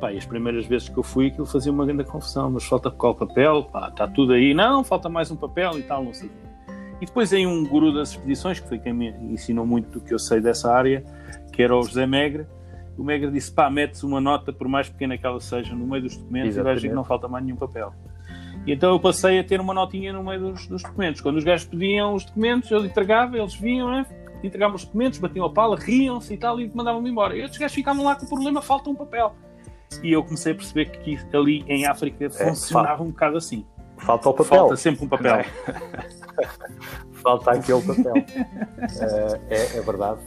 [0.04, 2.52] Pá, e as primeiras vezes que eu fui, aquilo fazia uma grande confusão.
[2.52, 3.64] Mas falta qual papel?
[3.64, 4.54] Pá, está tudo aí.
[4.54, 6.30] Não, falta mais um papel e tal, não sei.
[7.00, 10.14] E depois em um guru das expedições, que foi quem me ensinou muito do que
[10.14, 11.06] eu sei dessa área,
[11.54, 12.46] que era o José Megre,
[12.98, 16.04] o Megre disse: pá, metes uma nota, por mais pequena que ela seja, no meio
[16.04, 16.60] dos documentos Exatamente.
[16.60, 17.94] e vais ver que não falta mais nenhum papel.
[18.68, 21.22] E então eu passei a ter uma notinha no meio dos, dos documentos.
[21.22, 24.06] Quando os gajos pediam os documentos, eu entregava, eles vinham, né?
[24.44, 27.38] entregavam os documentos, batiam a pala, riam-se e tal, e mandavam-me embora.
[27.38, 29.34] E outros gajos ficavam lá com o problema: falta um papel.
[30.02, 33.66] E eu comecei a perceber que ali em África é, funcionava um bocado assim.
[33.98, 34.58] Falta o papel.
[34.58, 35.36] Falta sempre um papel.
[35.36, 35.46] É.
[37.22, 38.14] falta aquele papel.
[38.18, 40.20] é, é, é verdade.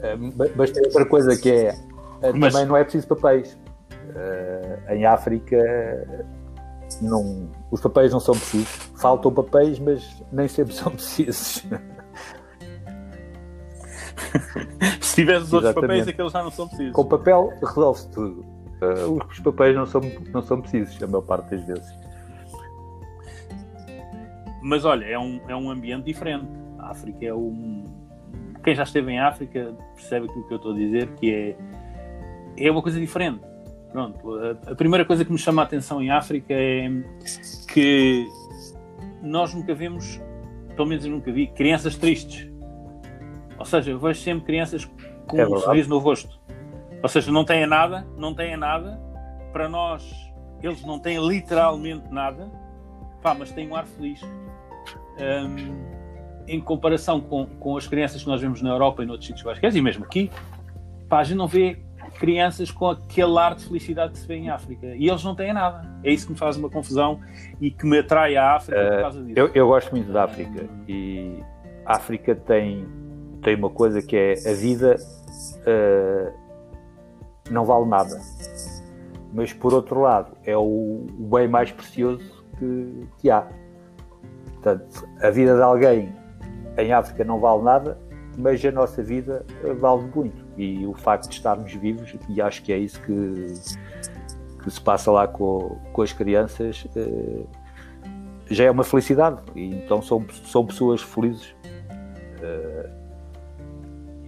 [0.00, 0.16] Eh,
[0.54, 1.68] mas tem outra coisa que é
[2.22, 2.52] eh, mas...
[2.52, 3.58] também não é preciso papéis.
[4.14, 5.56] Uh, em África
[7.00, 8.90] não, os papéis não são precisos.
[8.96, 11.64] Faltam papéis, mas nem sempre são precisos.
[15.00, 16.92] Se tivesse os outros papéis, aqueles já não são precisos.
[16.92, 18.44] Com papel resolve-se tudo.
[18.82, 20.00] Uh, os papéis não são,
[20.32, 21.94] não são precisos, a maior parte das vezes.
[24.62, 26.46] Mas olha, é um, é um ambiente diferente.
[26.78, 27.84] A África é um,
[28.64, 31.56] quem já esteve em África percebe aquilo que eu estou a dizer, que é,
[32.66, 33.40] é uma coisa diferente.
[33.92, 36.90] Pronto, a, a primeira coisa que me chama a atenção em África é
[37.72, 38.26] que
[39.22, 40.20] nós nunca vemos,
[40.74, 42.50] pelo menos eu nunca vi, crianças tristes.
[43.58, 44.84] Ou seja, eu vejo sempre crianças
[45.26, 46.38] com é um sorriso no rosto.
[47.02, 49.00] Ou seja, não têm nada, não têm nada.
[49.52, 50.10] Para nós,
[50.62, 52.50] eles não têm literalmente nada,
[53.22, 54.20] pá, mas têm um ar feliz.
[55.18, 55.94] Um,
[56.46, 59.74] em comparação com, com as crianças que nós vemos na Europa e noutros sítios quaisquer,
[59.74, 60.30] e mesmo aqui,
[61.08, 61.78] pá, a gente não vê
[62.18, 64.86] crianças com aquele ar de felicidade que se vê em África.
[64.94, 65.88] E eles não têm nada.
[66.02, 67.20] É isso que me faz uma confusão
[67.60, 69.38] e que me atrai à África uh, por causa disso.
[69.38, 71.38] Eu, eu, gosto muito da África e
[71.84, 72.86] a África tem,
[73.44, 74.96] tem uma coisa que é a vida
[75.60, 76.32] uh,
[77.50, 78.20] não vale nada.
[79.32, 83.46] Mas por outro lado, é o, o bem mais precioso que, que há.
[84.54, 86.12] Portanto, a vida de alguém
[86.78, 87.98] em África não vale nada,
[88.38, 89.44] mas a nossa vida
[89.78, 90.44] vale muito.
[90.56, 93.54] E o facto de estarmos vivos, e acho que é isso que,
[94.62, 97.44] que se passa lá com, com as crianças, eh,
[98.48, 99.42] já é uma felicidade.
[99.54, 101.54] E então são, são pessoas felizes.
[102.40, 102.90] Eh,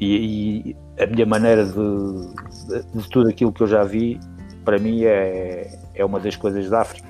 [0.00, 4.20] e, e, a minha maneira de, de, de, tudo aquilo que eu já vi,
[4.64, 7.09] para mim é, é uma das coisas da África,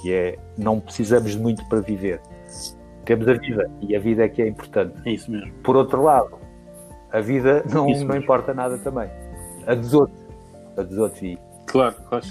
[0.00, 2.20] que é não precisamos de muito para viver
[3.04, 4.94] temos a vida e a vida é que é importante.
[5.04, 5.52] É isso mesmo.
[5.62, 6.38] Por outro lado,
[7.10, 9.10] a vida não, não importa nada também.
[9.66, 10.18] A dos outros.
[10.76, 11.22] A dos outros.
[11.22, 12.24] E, claro, claro.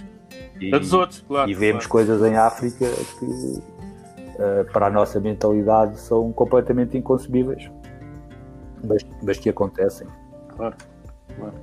[0.59, 1.49] E, a dos outros, claro.
[1.49, 2.07] E vemos claro.
[2.07, 2.85] coisas em África
[3.19, 7.69] que, uh, para a nossa mentalidade, são completamente inconcebíveis,
[8.83, 10.07] mas, mas que acontecem.
[10.55, 10.75] Claro,
[11.37, 11.53] claro.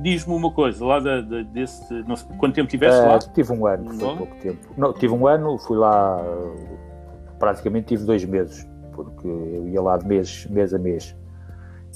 [0.00, 1.92] Diz-me uma coisa, lá da, da, desse.
[2.06, 3.18] Não sei, quanto tempo tiveste uh, lá?
[3.18, 4.68] Tive um ano, foi pouco tempo.
[4.76, 6.20] Não, tive um ano, fui lá.
[7.38, 11.16] Praticamente tive dois meses, porque eu ia lá de mês, mês a mês.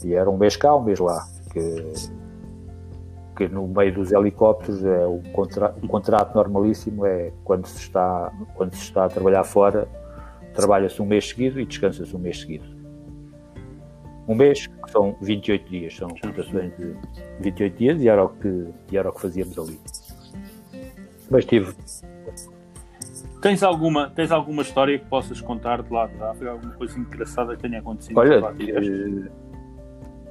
[0.04, 1.26] E era um mês cá, um mês lá.
[1.50, 1.92] Que,
[3.36, 8.32] que no meio dos helicópteros é o, contra, o contrato normalíssimo é quando se está
[8.54, 9.88] quando se está a trabalhar fora
[10.59, 12.64] trabalha-se um mês seguido e descansa-se um mês seguido
[14.27, 16.94] um mês que são 28 dias são rotações de
[17.40, 19.79] 28 dias e era o que e era o que fazíamos ali
[21.31, 21.73] mas tive
[23.40, 26.51] Tens alguma, tens alguma história que possas contar de lá de África?
[26.51, 28.18] Alguma coisa engraçada que tenha acontecido?
[28.18, 29.31] Olha, tiveste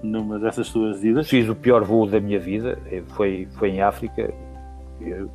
[0.04, 1.30] numa dessas tuas idas?
[1.30, 4.30] fiz o pior voo da minha vida eh, foi, foi em África
[5.00, 5.32] Eu-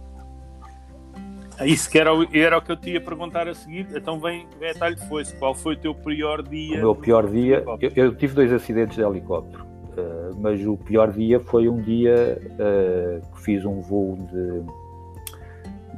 [1.67, 3.87] Isso que era, o- era o que eu te ia perguntar a seguir.
[3.95, 5.35] Então vem, vem a talho de foice.
[5.37, 6.77] Qual foi o teu pior dia?
[6.77, 9.65] O meu pior dia, eu, eu tive dois acidentes de helicóptero,
[9.97, 14.63] eh, mas o pior dia foi um dia eh, que fiz um voo de,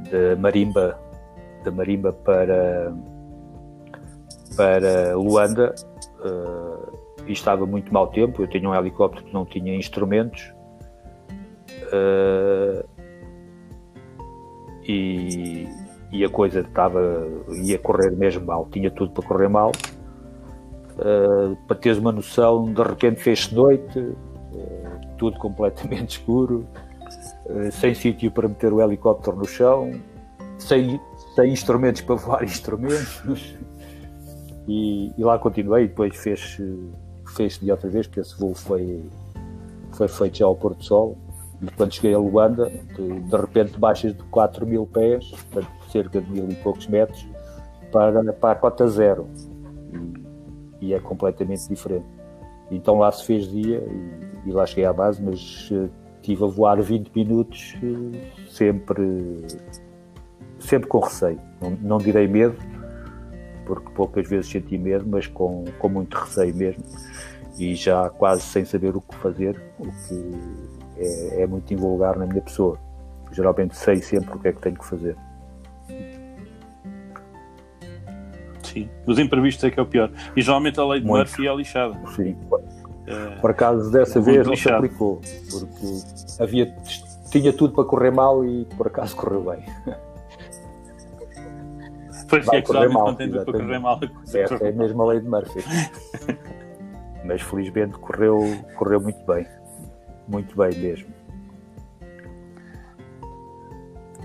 [0.09, 0.99] de marimba,
[1.63, 2.93] de marimba para
[4.57, 5.75] para Luanda
[6.23, 6.89] eh,
[7.27, 8.41] e estava muito mau tempo.
[8.41, 10.53] Eu tinha um helicóptero que não tinha instrumentos
[11.91, 12.85] eh,
[14.87, 15.67] e,
[16.11, 17.27] e a coisa estava
[17.63, 18.67] ia correr mesmo mal.
[18.71, 19.71] Tinha tudo para correr mal.
[20.97, 24.15] Uh, para teres uma noção, de repente fez noite, uh,
[25.17, 26.65] tudo completamente escuro,
[27.47, 29.91] uh, sem sítio para meter o helicóptero no chão,
[30.57, 30.99] sem,
[31.35, 33.55] sem instrumentos para voar instrumentos.
[34.67, 36.57] E, e lá continuei, depois fez,
[37.35, 39.03] fez de outra vez, porque esse voo foi,
[39.91, 41.17] foi feito já ao Porto Sol.
[41.61, 45.31] E quando cheguei a Luanda, de, de repente baixas de 4 mil pés,
[45.91, 47.25] cerca de mil e poucos metros,
[47.91, 49.27] para, para a cota zero
[50.81, 52.05] e é completamente diferente.
[52.69, 55.89] Então lá se fez dia e, e lá cheguei à base, mas uh,
[56.21, 59.45] tive a voar 20 minutos uh, sempre,
[60.59, 61.39] sempre com receio.
[61.61, 62.57] Não, não direi medo,
[63.65, 66.83] porque poucas vezes senti medo, mas com, com muito receio mesmo.
[67.57, 72.25] E já quase sem saber o que fazer, o que é, é muito invulgar na
[72.25, 72.77] minha pessoa.
[73.31, 75.17] Geralmente sei sempre o que é que tenho que fazer.
[78.63, 80.11] Sim, os imprevistos é que é o pior.
[80.35, 81.19] E geralmente a lei de Muito.
[81.19, 81.95] Murphy é lixada.
[82.15, 82.35] Sim.
[83.07, 86.75] É, Por acaso dessa Muito vez não se aplicou, porque havia,
[87.29, 89.63] tinha tudo para correr mal e por acaso correu bem.
[92.27, 93.99] Pois vai é que correr mal, não tem tudo para correr mal.
[94.27, 95.63] Essa é corre a mesma lei de Murphy.
[97.23, 98.39] Mas felizmente correu,
[98.75, 99.45] correu muito bem.
[100.27, 101.07] Muito bem mesmo.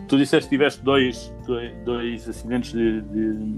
[0.09, 3.57] Tu disseste que tiveste dois, dois, dois acidentes de, de,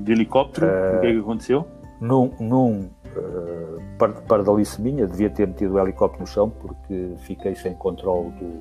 [0.00, 0.66] de helicóptero.
[0.66, 1.66] Eh, o que é que aconteceu?
[2.00, 2.80] Num, num
[3.16, 8.30] uh, par- pardalice minha, devia ter metido o helicóptero no chão porque fiquei sem controle
[8.30, 8.58] do,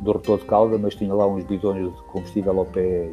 [0.00, 3.06] do rotor de cauda, mas tinha lá uns bidões de combustível ao pé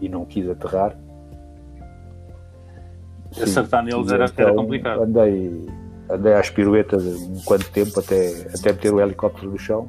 [0.00, 0.98] e, e não quis aterrar.
[3.32, 5.02] Sim, Acertar neles era, era então complicado.
[5.02, 5.66] Andei,
[6.10, 9.88] andei às piruetas um quanto tempo até, até meter o helicóptero no chão.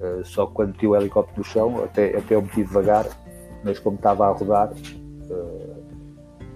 [0.00, 3.06] Uh, só que quando meti o helicóptero no chão, até, até eu meti devagar,
[3.64, 5.76] mas como estava a rodar, uh,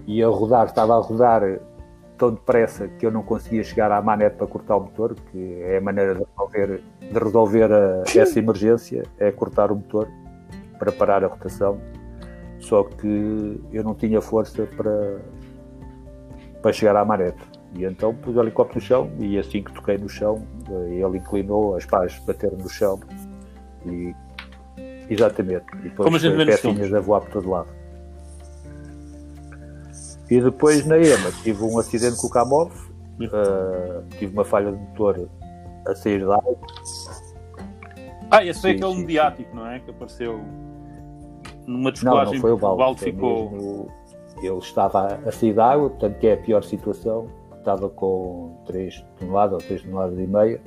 [0.06, 1.42] e a rodar, estava a rodar
[2.18, 5.78] tão depressa que eu não conseguia chegar à manete para cortar o motor, que é
[5.78, 10.06] a maneira de resolver, de resolver a- essa emergência, é cortar o motor
[10.78, 11.78] para parar a rotação.
[12.58, 15.18] Só que eu não tinha força para,
[16.60, 17.40] para chegar à manete.
[17.74, 20.42] E então pus o helicóptero no chão e assim que toquei no chão,
[20.88, 22.98] ele inclinou, as pás bateram no chão
[23.86, 24.12] e
[25.08, 25.64] exatamente.
[25.74, 27.68] E depois Como a gente pecinhas a voar por todo lado.
[30.30, 32.72] E depois na EMA tive um acidente com o Kamov,
[33.20, 35.28] eh, tive uma falha de motor
[35.86, 36.56] a sair da água.
[38.30, 39.80] Ah, esse foi sim, aquele sim, mediático, não é?
[39.80, 40.40] Que apareceu
[41.66, 42.34] numa Não, descolagem.
[42.34, 42.78] não foi o o balde.
[42.78, 43.50] balde foi ficou.
[43.50, 43.88] mesmo-
[44.40, 47.26] ele estava a sair da água, portanto que é a pior situação.
[47.60, 50.60] Estava com 3 toneladas ou 3 toneladas e meia,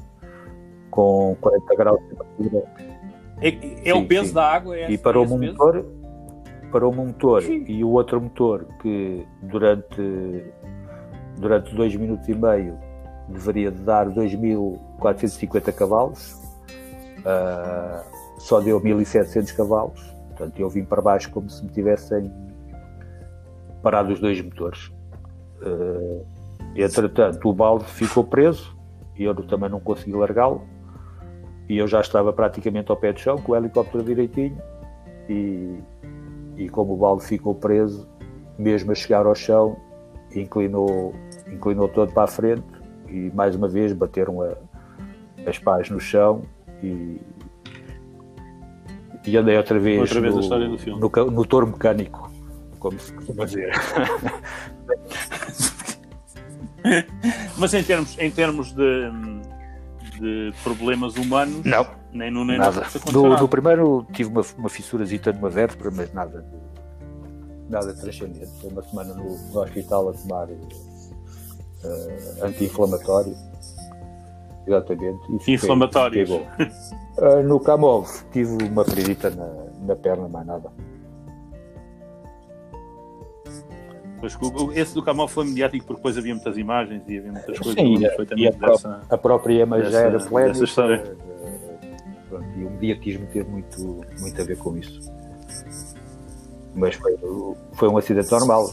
[0.91, 2.63] com 40 graus de temperatura
[3.41, 4.34] É, é o Sim, peso sim.
[4.36, 4.78] da água?
[4.78, 5.53] É e é o esse peso?
[5.53, 5.86] motor,
[6.72, 10.45] parou-me o motor e o outro motor que durante,
[11.38, 12.78] durante 2 minutos e meio
[13.28, 16.39] deveria de dar 2.450 cavalos,
[17.26, 18.03] ah,
[18.38, 19.99] só deu 1.700 cavalos,
[20.30, 22.32] portanto eu vim para baixo como se me tivessem
[23.82, 24.91] parado os dois motores.
[25.63, 26.32] Ah,
[26.76, 28.76] entretanto o balde ficou preso
[29.17, 30.61] e eu também não consegui largá-lo.
[31.69, 34.57] E eu já estava praticamente ao pé do chão, com o helicóptero direitinho,
[35.30, 35.78] e,
[36.57, 38.07] e como o balde ficou preso,
[38.57, 39.78] mesmo a chegar ao chão,
[40.36, 41.13] inclinou,
[41.51, 42.63] inclinou todo para a frente
[43.07, 44.55] e mais uma vez bateram a-
[45.47, 46.41] as pás no chão
[46.82, 47.21] e,
[49.26, 50.41] e andei outra vez, Outra vez no,
[50.99, 52.32] no, no touro mecânico
[52.80, 53.71] como se costuma dizer.
[57.57, 59.11] Mas em termos, em termos de,
[60.19, 62.86] de problemas humanos, Não, nem no nem nada.
[63.11, 68.49] no No, primeiro tive uma, uma fissurazita numa vértebra, mas nada, de- nada transcendente.
[68.61, 69.23] Foi uma semana no,
[69.53, 73.36] no hospital a tomar eh, anti-inflamatório.
[74.65, 75.19] Exatamente.
[75.39, 76.29] fiquei- Inflamatórios.
[77.19, 79.47] Ah, no Camov tive uma feridita na,
[79.86, 80.71] na perna, mais nada.
[84.34, 87.74] Pois, esse do Camão foi mediático porque depois havia muitas imagens e havia muitas coisas.
[87.74, 87.97] Sim,
[88.38, 90.63] e a, dessa- a própria dessa- era polémica.
[90.63, 91.17] história.
[92.32, 95.11] eh, e o mediatismo teve muito, muito a ver com isso.
[96.74, 97.17] Mas foi,
[97.74, 98.69] foi um acidente normal.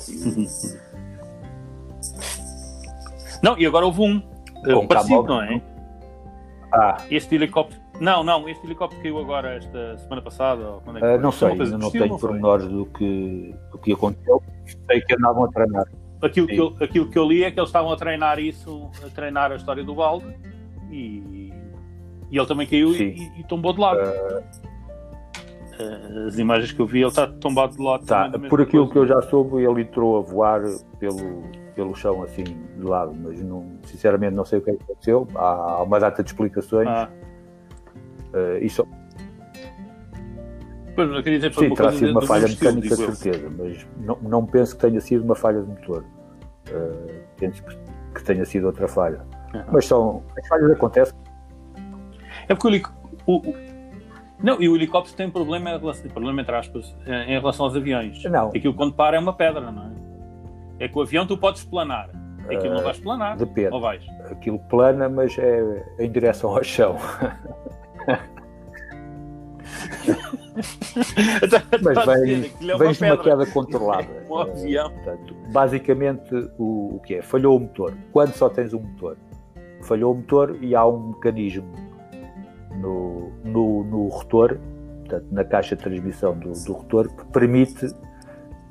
[3.43, 4.23] Não, e agora houve um
[4.67, 5.61] eh, Com parecido, não é?
[6.73, 7.80] Ah, Este helicóptero.
[8.01, 10.67] Não, não, este helicóptero caiu agora esta semana passada.
[10.67, 11.19] ou Quando é que foi?
[11.19, 14.43] não Foi sei, coisa não tenho pormenores do que, do que aconteceu.
[14.91, 15.85] Sei que andavam a treinar.
[16.23, 19.11] Aquilo que, eu, aquilo que eu li é que eles estavam a treinar isso, a
[19.11, 20.27] treinar a história do balde
[20.91, 21.53] e,
[22.31, 24.01] e ele também caiu e, e tombou de lado.
[24.01, 24.43] Eh,
[26.27, 28.05] As imagens que eu vi, ele está tombado de lado.
[28.05, 29.21] Tá, por aquilo que eu coisa.
[29.21, 30.63] já soube, ele entrou a voar
[30.99, 31.43] pelo,
[31.75, 35.27] pelo chão assim de lado, mas não, sinceramente não sei o que é que aconteceu.
[35.35, 36.89] Há, há uma data de explicações.
[36.89, 37.09] Ah,
[38.35, 38.87] ah, isso
[40.95, 43.15] pois, eu queria dizer, foi Sim, terá sido do uma falha mecânica, de eu.
[43.15, 46.05] certeza, mas não, não penso que tenha sido uma falha de motor.
[46.71, 47.63] Uh, penso
[48.15, 49.21] que, tenha sido outra falha.
[49.55, 49.65] Aham.
[49.73, 50.23] Mas são.
[50.39, 51.15] As falhas acontecem.
[52.49, 52.89] É porque o, helic-
[53.27, 53.43] o-
[54.43, 57.67] não, e o helicóptero tem um problema, em relação, problema entre aspas, em em relação
[57.67, 58.23] aos aviões.
[58.25, 58.49] Não.
[58.49, 59.85] Aquilo quando para é uma pedra, não
[60.79, 60.85] é?
[60.85, 62.11] É que o avião tu podes planar.
[62.45, 63.37] Aquilo não Eh, vais planar.
[63.37, 63.73] depende.
[63.73, 64.03] Ou vais?
[64.31, 66.97] Aquilo plana, mas é em direção ao chão.
[71.41, 73.25] Mas aquilo é uma vens de uma pedra.
[73.25, 74.09] queda controlada.
[74.31, 74.91] Um avião.
[74.91, 77.23] Portanto, basicamente, o, o que é?
[77.23, 77.95] Falhou o motor.
[78.13, 79.17] Quando só tens um motor?
[79.83, 81.73] Falhou o motor e há um mecanismo
[82.77, 84.59] no, no, no rotor,
[85.01, 87.89] portanto, na caixa de transmissão do, do rotor, que permite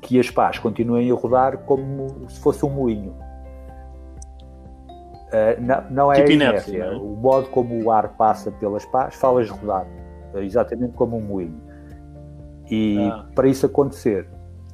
[0.00, 3.14] que as pás continuem a rodar como se fosse um moinho.
[5.30, 7.02] Uh, não, não é Tipo a inércia, inércia, não é?
[7.02, 9.86] o modo como o ar passa pelas pás, falas rodar,
[10.34, 11.60] é exatamente como um moinho.
[12.68, 13.26] E Ah.
[13.34, 14.28] para isso acontecer,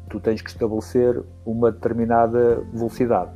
[0.09, 3.30] tu tens que estabelecer uma determinada velocidade.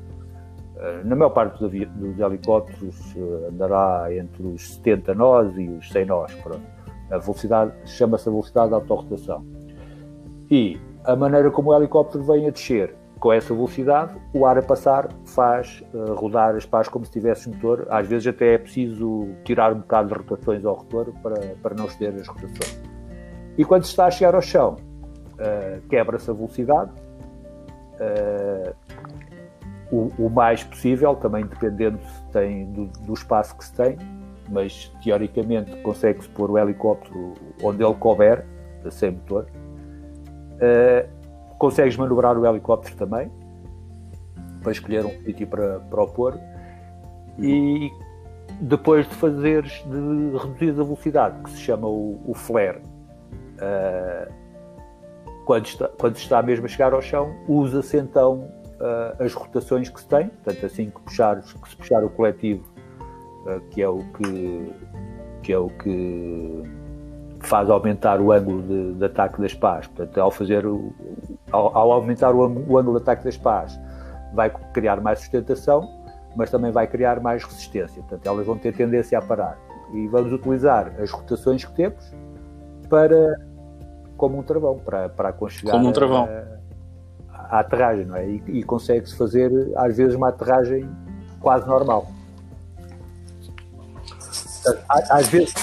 [0.77, 5.91] Uh, Na maior parte dos, dos helicópteros uh, andará entre os 70 nós e os
[5.93, 6.35] 100 nós.
[6.37, 6.63] Pronto.
[7.11, 9.45] A velocidade chama-se a velocidade de autorrotação.
[10.51, 14.63] E a maneira como o helicóptero vem a descer com essa velocidade, o ar a
[14.63, 17.87] passar faz uh, rodar as pás como se tivesse motor.
[17.91, 21.85] Às vezes até é preciso tirar um bocado de rotações ao rotor para, para não
[21.85, 22.83] exceder as rotações.
[23.59, 24.77] E quando se está a chegar ao chão,
[25.35, 26.91] uh, quebra-se a velocidade.
[28.01, 28.75] uh,
[29.93, 31.99] o, o mais possível, também dependendo
[32.33, 33.99] tem do, do espaço que se tem,
[34.49, 38.47] mas teoricamente consegue-se pôr o helicóptero onde ele couber,
[38.89, 39.47] sem motor.
[40.55, 41.20] Uh,
[41.61, 43.31] consegues manobrar o helicóptero também,
[44.63, 46.41] para escolher um sítio para, para o pôr.
[47.39, 47.93] E
[48.63, 52.79] depois de fazeres, de reduzir a velocidade, que se chama o, o flare,
[53.59, 54.33] uh,
[55.45, 58.51] quando, está, quando está mesmo a chegar ao chão, usa-se então
[58.81, 62.65] uh, as rotações que se tem, portanto assim que, puxares, que se puxar o coletivo,
[63.45, 64.73] uh, que é o que,
[65.43, 66.63] que é o que
[67.41, 70.93] faz aumentar o ângulo de, de ataque das pás, portanto ao fazer o,
[71.51, 73.79] ao, ao aumentar o, ângulo- o ângulo de ataque das pás
[74.35, 75.89] vai criar mais sustentação,
[76.37, 79.59] mas também vai criar mais resistência, portanto elas vão ter tendência a parar
[79.93, 82.05] e vamos utilizar as rotações que temos
[82.89, 83.37] para
[84.17, 86.29] como um travão, para, para aconchegar Como um travão.
[87.33, 88.29] a, a aterragem, não é?
[88.29, 90.89] E, e consegue-se fazer às vezes uma aterragem
[91.41, 92.07] quase normal.
[94.89, 95.55] Às vezes,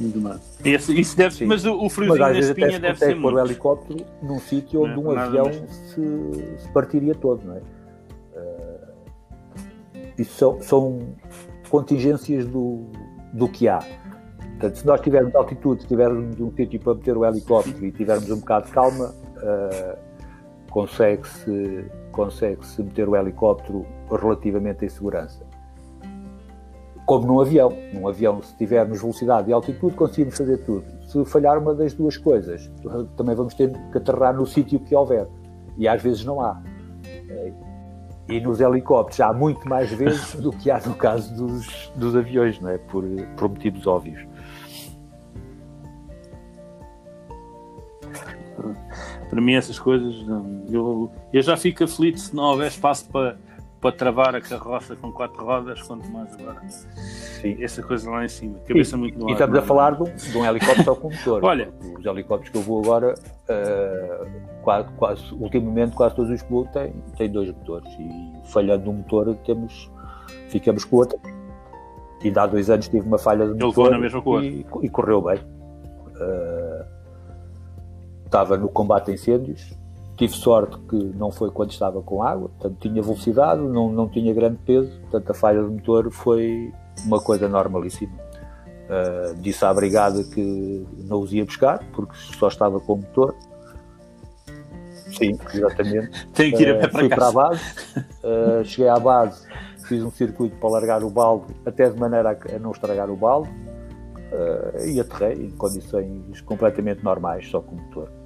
[0.00, 0.72] Muito bem.
[0.74, 1.44] Esse- isso deve, Sim.
[1.46, 3.46] mas o, o mas friozinho vezes até espinha se deve ser consegue pôr o muito.
[3.50, 5.94] helicóptero num sítio onde Não é um avião se,
[6.58, 7.60] se partiria todo, não é?
[8.34, 8.88] Eh,
[10.18, 10.98] isso são, são
[11.68, 12.86] contingências do,
[13.34, 13.78] do que há.
[14.52, 18.30] Portanto, se nós tivermos altitude, se tivermos um sítio para meter o helicóptero e tivermos
[18.30, 19.98] um bocado de calma, eh,
[20.70, 25.44] consegue-se consegue-se meter o helicóptero relativamente em segurança.
[27.06, 27.72] Como num avião.
[27.92, 30.84] Num avião, se tivermos velocidade e altitude, conseguimos fazer tudo.
[31.06, 32.70] Se falhar uma das duas coisas,
[33.16, 35.26] também vamos ter que aterrar no sítio que houver.
[35.76, 36.60] E às vezes não há.
[38.28, 42.60] E nos helicópteros há muito mais vezes do que há no caso dos, dos aviões,
[42.60, 42.78] não é?
[42.78, 43.04] Por,
[43.36, 44.24] por motivos óbvios.
[49.28, 50.14] Para mim, essas coisas,
[50.68, 53.38] eu, eu já fico aflito se não houver espaço para,
[53.80, 56.60] para travar a carroça com quatro rodas, quanto mais agora.
[56.68, 57.56] Sim.
[57.62, 60.14] Essa coisa lá em cima, cabeça e, muito no E estamos a falar de um,
[60.14, 61.42] de um helicóptero com motor.
[61.44, 66.50] Olha, os helicópteros que eu vou agora, uh, quase, quase, ultimamente, quase todos os que
[66.50, 67.90] vou têm, têm dois motores.
[67.98, 69.90] E falhando um motor, temos,
[70.48, 71.18] ficamos com outro.
[72.22, 74.22] E há dois anos tive uma falha de motor na mesma.
[74.42, 75.38] E, e correu bem.
[75.38, 76.84] Uh,
[78.26, 79.79] estava no combate a incêndios.
[80.20, 84.34] Tive sorte que não foi quando estava com água, portanto tinha velocidade, não, não tinha
[84.34, 86.70] grande peso, portanto a falha do motor foi
[87.06, 88.12] uma coisa normalíssima.
[88.12, 93.34] Uh, disse à brigada que não os ia buscar, porque só estava com o motor.
[94.92, 96.28] Sim, exatamente.
[96.36, 97.62] Tem que ir a pé uh, fui para a base,
[97.96, 99.48] uh, cheguei à base,
[99.88, 103.48] fiz um circuito para largar o balde, até de maneira a não estragar o balde,
[104.84, 108.19] e aterrei em condições completamente normais, só com o motor.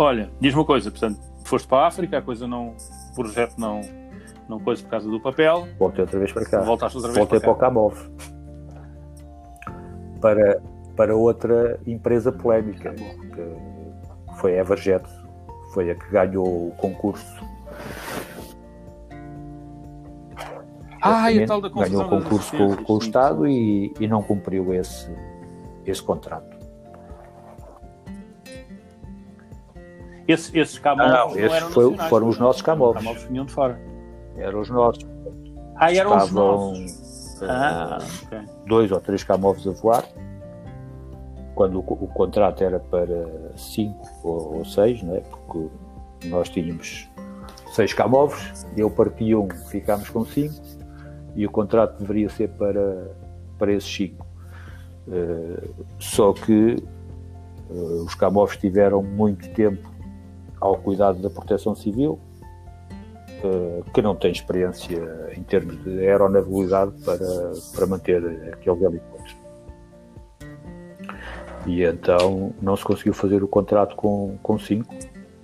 [0.00, 3.82] Olha, diz uma coisa, portanto, foste para a África, a coisa não, o projeto não,
[4.48, 5.68] não coisa por causa do papel.
[5.78, 6.60] Voltei outra vez para cá.
[6.62, 8.10] Voltaste outra vez Voltei para, para o Camov.
[10.18, 10.62] Para,
[10.96, 15.04] para outra empresa polémica, que foi a Everjet.
[15.74, 17.44] Foi a que ganhou o concurso.
[21.02, 24.22] Ah, e a tal da Ganhou o concurso com, com o Estado e, e não
[24.22, 25.14] cumpriu esse,
[25.84, 26.59] esse contrato.
[30.30, 32.96] Esse, esses camões não, não, esses foi, foram os nossos camões.
[32.96, 33.80] Os camões vinham de fora.
[34.36, 35.04] Eram os nossos.
[35.76, 37.42] Ah, eram Estavam, os nossos.
[37.42, 38.40] Ah, okay.
[38.66, 40.04] dois ou três camões a voar.
[41.56, 45.20] Quando o, o, contrato era para cinco ou, ou seis, não é?
[45.20, 45.68] porque
[46.26, 47.08] nós tínhamos
[47.72, 50.54] seis camões, eu parti um, ficámos com cinco,
[51.34, 53.10] e o contrato deveria ser para,
[53.58, 54.26] para esses cinco.
[55.08, 56.76] Uh, só que
[57.68, 59.89] uh, os camões tiveram muito tempo
[60.60, 62.18] ao cuidado da proteção civil,
[63.44, 69.40] uh, que não tem experiência em termos de aeronavegabilidade para, para manter aquele helicóptero.
[71.66, 74.94] E então não se conseguiu fazer o contrato com, com cinco,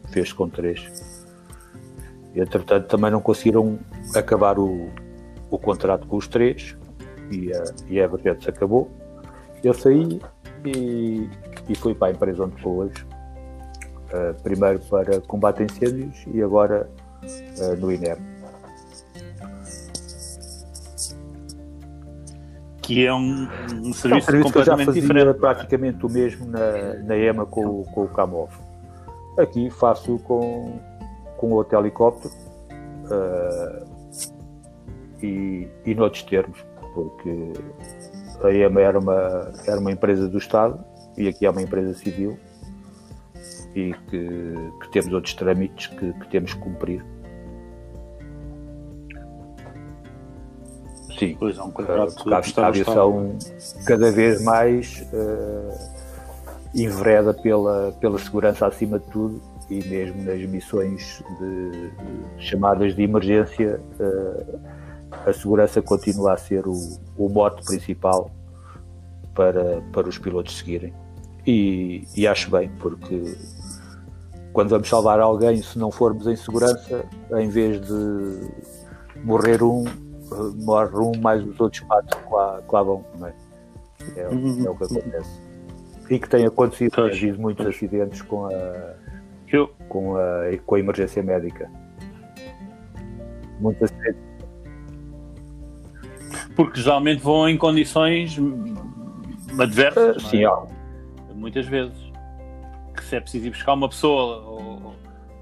[0.08, 1.24] fez com três.
[2.34, 3.78] E, entretanto, também não conseguiram
[4.14, 4.90] acabar o,
[5.50, 6.76] o contrato com os três
[7.30, 8.90] e a, e a Everjet acabou.
[9.64, 10.20] Eu saí
[10.64, 11.28] e,
[11.68, 13.06] e fui para a empresa onde estou hoje,
[14.12, 16.88] uh, primeiro para combate a incêndios e agora
[17.58, 18.16] uh, no INEM.
[22.82, 23.48] Que é um,
[23.82, 25.34] um serviço, é um serviço que eu já fazia diferente.
[25.40, 28.52] praticamente o mesmo na, na EMA com, com o Camov.
[29.36, 30.78] Aqui faço com,
[31.36, 32.32] com outro helicóptero
[33.10, 33.86] uh,
[35.20, 37.52] e, e noutros termos, porque
[38.44, 40.78] a EMA era uma, era uma empresa do Estado
[41.16, 42.38] e aqui é uma empresa civil
[43.76, 47.04] e que, que temos outros trâmites que, que, temos que cumprir.
[51.18, 53.38] Sim, pois é um contrato uh, a, aviação
[53.86, 55.78] cada vez mais uh,
[56.74, 63.02] envereda pela, pela segurança acima de tudo e mesmo nas missões de, de chamadas de
[63.02, 64.60] emergência uh,
[65.26, 66.74] a segurança continua a ser o,
[67.16, 68.30] o mote principal
[69.34, 70.92] para, para os pilotos seguirem.
[71.46, 73.36] E, e, acho bem, porque
[74.56, 77.04] quando vamos salvar alguém, se não formos em segurança,
[77.36, 78.40] em vez de
[79.22, 79.84] morrer um,
[80.64, 83.04] morre um, mais os outros quatro que lá, que lá vão.
[83.18, 83.34] Não é?
[84.16, 84.64] É, uhum.
[84.64, 85.42] é, o que acontece.
[86.08, 87.76] E que tem acontecido, tem muitos pois.
[87.76, 88.94] acidentes com a,
[89.90, 91.70] com, a, com a emergência médica.
[93.60, 94.22] Muitos acidentes.
[96.56, 98.38] Porque geralmente vão em condições
[99.58, 100.16] adversas.
[100.16, 100.50] Uh, sim, é?
[101.34, 102.05] Muitas vezes
[103.06, 104.96] se é preciso ir buscar uma pessoa ou,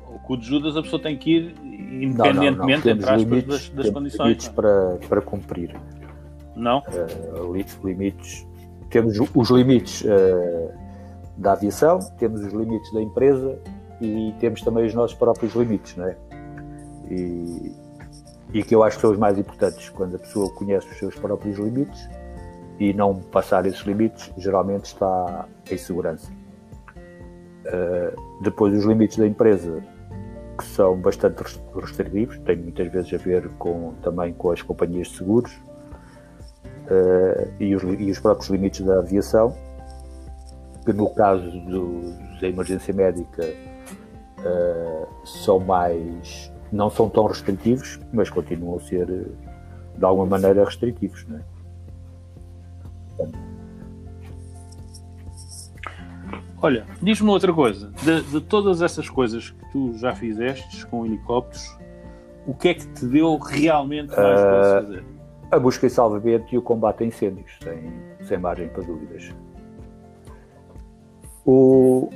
[0.09, 2.71] ou o de Judas, a pessoa tem que ir independentemente, não, não, não.
[2.71, 4.29] entre aspas, das, das condições.
[4.29, 5.77] limites para, para cumprir.
[6.55, 6.79] Não?
[6.79, 7.53] Uh,
[7.85, 8.47] limites.
[8.91, 10.73] Temos os limites uh,
[11.37, 13.59] da aviação, temos os limites da empresa
[14.01, 16.17] e temos também os nossos próprios limites, não é?
[17.11, 17.73] E,
[18.53, 21.15] e que eu acho que são os mais importantes, quando a pessoa conhece os seus
[21.17, 22.09] próprios limites
[22.79, 26.31] e não passar esses limites, geralmente está em segurança.
[27.67, 29.83] Uh, depois, os limites da empresa,
[30.59, 31.43] que são bastante
[31.75, 35.53] restritivos, tem muitas vezes a ver com, também com as companhias de seguros
[36.91, 39.57] uh, e, os, e, os, próprios limites da aviação,
[40.85, 42.03] que no caso do,
[42.41, 43.45] da emergência médica
[44.41, 46.53] uh, são mais.
[46.71, 51.27] não são tão restritivos, mas continuam a ser de alguma maneira restritivos.
[51.27, 51.54] Não é?
[56.65, 57.93] Olha, diz-me outra coisa.
[58.03, 61.77] De, de, todas essas coisas que tu já fizeste com helicópteros,
[62.47, 65.05] o que é que te deu realmente mais uh, para fazer?
[65.51, 67.93] A busca e salvamento e o combate a incêndios, sem,
[68.27, 69.31] sem margem para dúvidas.
[71.45, 72.09] O,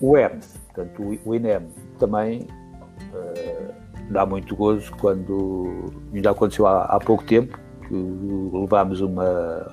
[0.00, 1.68] o ERMS, portanto, o INEM,
[2.00, 3.72] também uh,
[4.10, 7.94] dá muito gozo quando, ainda aconteceu há, há pouco tempo, que
[8.52, 9.72] levámos uma,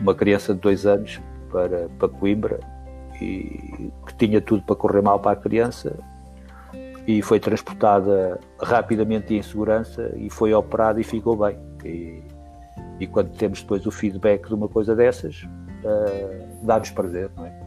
[0.00, 1.20] uma criança de dois anos
[1.50, 2.79] para, para Coimbra
[3.20, 5.96] e que tinha tudo para correr mal para a criança
[7.06, 11.58] e foi transportada rapidamente e em segurança e foi operada e ficou bem.
[11.84, 12.22] E,
[13.00, 17.60] e quando temos depois o feedback de uma coisa dessas, uh, dá-nos prazer, não é?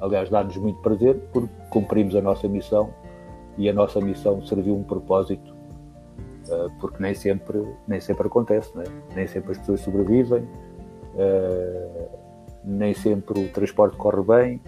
[0.00, 2.92] Aliás, dá-nos muito prazer porque cumprimos a nossa missão
[3.58, 5.54] e a nossa missão serviu um propósito,
[6.48, 8.86] uh, porque nem sempre, nem sempre acontece, não é?
[9.14, 10.42] Nem sempre as pessoas sobrevivem,
[11.14, 12.08] uh,
[12.64, 14.60] nem sempre o transporte corre bem,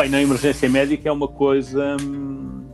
[0.00, 2.64] Bem, na emergência médica é uma coisa hum,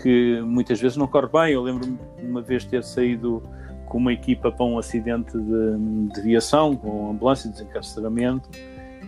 [0.00, 1.54] que muitas vezes não corre bem.
[1.54, 3.42] Eu lembro-me uma vez ter saído
[3.86, 8.48] com uma equipa para um acidente de, de viação, com ambulância de desencarceramento,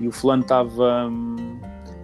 [0.00, 1.60] e o fulano estava hum,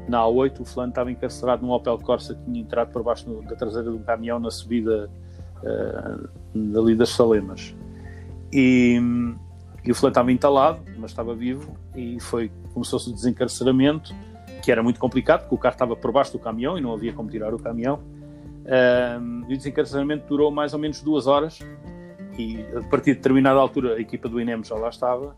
[0.07, 3.57] na A8, o fulano estava encarcerado num Opel Corsa que tinha entrado por baixo da
[3.57, 5.11] traseira de um caminhão na subida
[5.65, 7.75] uh, dali das Salemas.
[8.53, 9.35] E, hum,
[9.85, 14.15] e o fulano estava entalado, mas estava vivo, e foi começou-se o desencarceramento
[14.61, 17.13] que era muito complicado, porque o carro estava por baixo do caminhão e não havia
[17.13, 18.01] como tirar o caminhão.
[19.49, 21.59] E o desencarceramento durou mais ou menos duas horas
[22.39, 25.35] e a partir de determinada altura a equipa do INEM já lá estava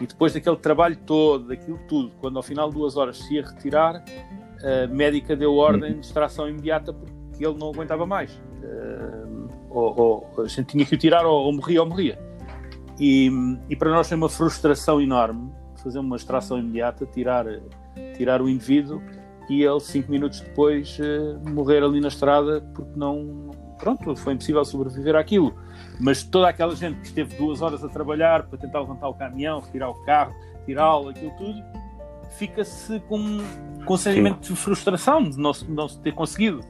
[0.00, 3.42] e depois daquele trabalho todo, daquilo tudo, quando ao final de duas horas se ia
[3.42, 4.02] retirar,
[4.62, 8.32] a médica deu ordem de extração imediata porque ele não aguentava mais.
[8.62, 12.18] Uh, ou, ou, a gente tinha que o tirar ou, ou morria ou morria.
[12.98, 13.30] E,
[13.68, 15.50] e, para nós foi uma frustração enorme
[15.82, 17.46] fazer uma extração imediata, tirar
[18.16, 19.02] tirar o indivíduo
[19.48, 23.50] e ele, cinco minutos depois, uh, morrer ali na estrada porque não.
[23.78, 25.54] Pronto, foi impossível sobreviver àquilo.
[25.98, 29.60] Mas toda aquela gente que esteve duas horas a trabalhar para tentar levantar o caminhão,
[29.60, 30.34] retirar o carro,
[30.66, 31.62] tirá-lo, aquilo tudo,
[32.32, 33.38] fica-se com,
[33.84, 36.60] com um sentimento de frustração de não, não se ter conseguido.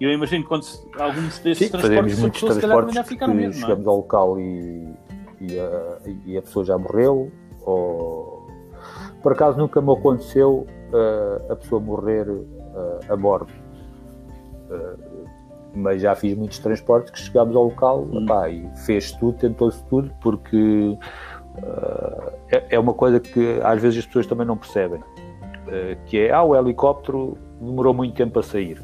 [0.00, 3.58] Eu imagino que quando se, alguns desses Sim, transportes, muitos pessoa, transportes se calhar, mesmo,
[3.58, 3.60] é?
[3.60, 3.88] chegamos é?
[3.88, 4.94] ao local e,
[5.40, 7.30] e, a, e a pessoa já morreu,
[7.62, 8.29] ou
[9.22, 12.44] por acaso nunca me aconteceu uh, a pessoa morrer uh,
[13.08, 13.52] a bordo.
[14.70, 15.28] Uh,
[15.74, 18.24] mas já fiz muitos transportes que chegámos ao local hum.
[18.24, 20.98] epá, e fez tudo, tentou-se tudo, porque
[22.50, 25.00] é, é, uma coisa que às vezes as pessoas também não percebem.
[26.06, 28.82] que é, ah, o helicóptero demorou muito tempo a sair.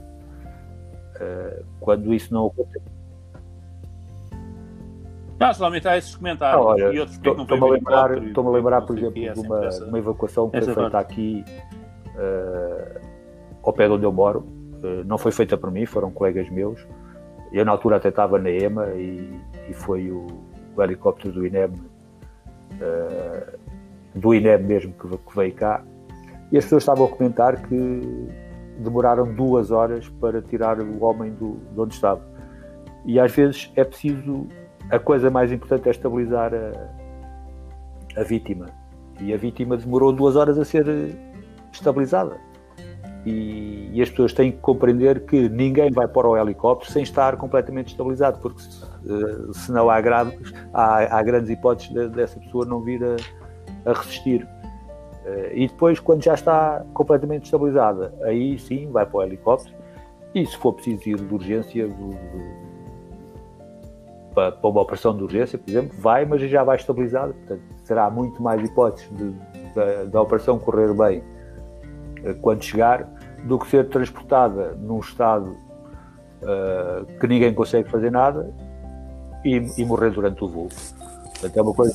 [1.81, 2.96] quando isso não acontece
[5.39, 6.61] não, somente há esses comentários.
[6.61, 10.59] Ah, olha, Estou-me a lembrar, estou lembrar por exemplo, de uma, essa, uma evacuação que
[10.59, 11.13] foi feita parte.
[11.13, 11.45] aqui
[12.15, 13.01] uh,
[13.63, 14.41] ao pé de onde eu moro.
[14.83, 16.87] Uh, não foi feita por mim, foram colegas meus.
[17.53, 20.27] Eu, na altura, até estava na EMA e, e foi o,
[20.75, 23.59] o, helicóptero do INEM, uh,
[24.15, 25.83] do INEM mesmo, que, que veio cá.
[26.51, 28.29] E as pessoas estavam a comentar que
[28.79, 32.23] demoraram duas horas para tirar o homem do, de onde estava.
[33.05, 34.47] E às vezes é preciso
[34.91, 38.67] a coisa mais importante é estabilizar a, a vítima.
[39.21, 40.87] E a vítima demorou duas horas a ser
[41.73, 42.37] estabilizada.
[43.25, 47.37] E, e, as pessoas têm que compreender que ninguém vai para o helicóptero sem estar
[47.37, 49.97] completamente estabilizado, porque uh, senão há,
[50.73, 54.45] há, há, grandes hipóteses de, dessa pessoa não vir a, a resistir.
[54.45, 59.75] Uh, e depois, quando já está completamente estabilizada, aí sim vai para o helicóptero.
[60.33, 61.89] E se for preciso ir de urgência,
[64.37, 67.33] para, para uma operação de urgência, por exemplo, vai, mas já vai estabilizado.
[67.33, 69.09] Portanto, será muito mais hipótese
[70.11, 71.23] da operação correr bem
[72.23, 73.09] uh, quando chegar
[73.45, 75.57] do que ser transportada num estado
[76.43, 78.55] uh, que ninguém consegue fazer nada
[79.43, 80.69] e, e, morrer durante o voo.
[80.69, 81.95] Portanto, é uma coisa.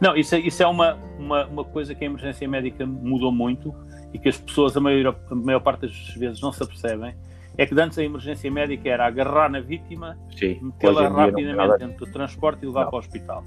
[0.00, 3.74] Não, isso é, isso é uma, uma, uma coisa que a emergência médica mudou muito
[4.14, 7.14] e que as pessoas, a maior, a maior parte das vezes, não se apercebem
[7.56, 10.18] é que antes a emergência médica era agarrar na vítima,
[10.60, 12.90] metê-la rapidamente dentro do transporte e levar não.
[12.90, 13.44] para o hospital.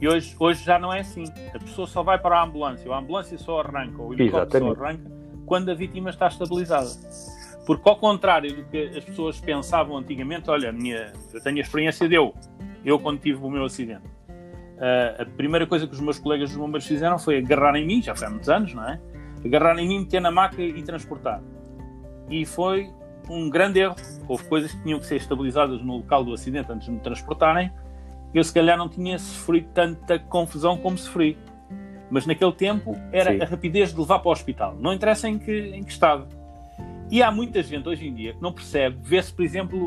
[0.00, 1.24] E hoje, hoje já não é assim.
[1.54, 4.82] A pessoa só vai para a ambulância, a ambulância só arranca, ou o helicóptero só
[4.82, 5.10] arranca,
[5.46, 6.90] quando a vítima está estabilizada.
[7.64, 12.08] Porque, ao contrário do que as pessoas pensavam antigamente, olha, minha, eu tenho a experiência
[12.08, 12.34] de eu,
[12.84, 14.02] eu quando tive o meu acidente.
[14.02, 18.02] Uh, a primeira coisa que os meus colegas dos bombeiros fizeram foi agarrar em mim,
[18.02, 19.00] já foi há muitos anos, não é?
[19.44, 21.40] Agarrar em mim, meter na maca e transportar.
[22.28, 22.90] E foi
[23.28, 23.96] um grande erro.
[24.28, 27.70] Houve coisas que tinham que ser estabilizadas no local do acidente antes de me transportarem
[28.34, 31.36] eu se calhar não tinha sofrido tanta confusão como sofri.
[32.10, 33.42] Mas naquele tempo era Sim.
[33.42, 34.76] a rapidez de levar para o hospital.
[34.78, 36.26] Não interessa em que, em que estado.
[37.10, 39.86] E há muita gente hoje em dia que não percebe, vê-se, por exemplo,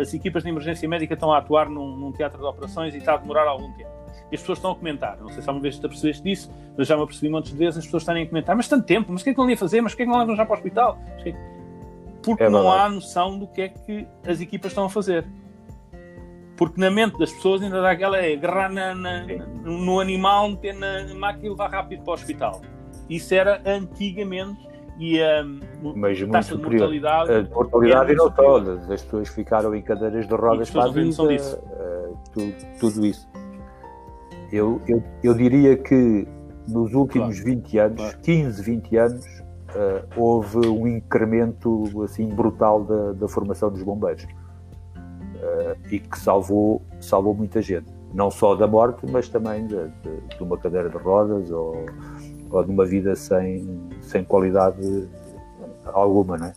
[0.00, 3.14] as equipas de emergência médica estão a atuar num, num, teatro de operações e está
[3.14, 3.90] a demorar algum tempo.
[4.30, 6.88] E as pessoas estão a comentar, não sei se alguma vez te apercebeste disso, mas
[6.88, 9.24] já me apercebi muitas vezes as pessoas estarem a comentar, mas tanto tempo, mas o
[9.24, 10.54] que é que não ia fazer, mas o que é que não levam já para
[10.54, 10.98] o hospital?
[11.24, 11.32] É
[12.28, 15.26] Porque é não há noção do que é que as equipas estão a fazer.
[16.56, 19.24] Porque na mente das pessoas ainda dá aquela é agarrar na, na,
[19.62, 22.60] no animal, meter na máquina e levar rápido para o hospital.
[23.08, 24.68] Isso era antigamente
[24.98, 25.44] e a
[25.94, 27.32] Mas taxa de mortalidade.
[27.32, 28.90] A mortalidade e não todas.
[28.90, 33.28] As pessoas ficaram em cadeiras de rodas para a vida, uh, tudo, tudo, isso.
[34.50, 36.26] Eu, eu, eu diria que
[36.66, 37.56] nos últimos claro.
[37.60, 38.18] 20 anos, claro.
[38.22, 39.24] 15, 20 anos,
[40.16, 47.34] houve um incremento assim brutal da, da formação dos bombeiros uh, e que salvou, salvou
[47.34, 47.86] muita gente.
[48.14, 51.84] Não só da morte, mas também de, de, de uma cadeira de rodas ou
[52.50, 55.08] ou de uma vida sem, sem qualidade
[55.86, 56.52] alguma, não é?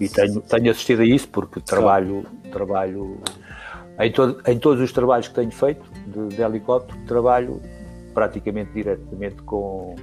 [0.00, 3.18] E tenho, tenho assistido a isso porque trabalho, trabalho
[4.00, 7.60] em, todo, em todos os trabalhos que tenho feito de, de helicóptero, trabalho
[8.12, 9.94] praticamente diretamente com,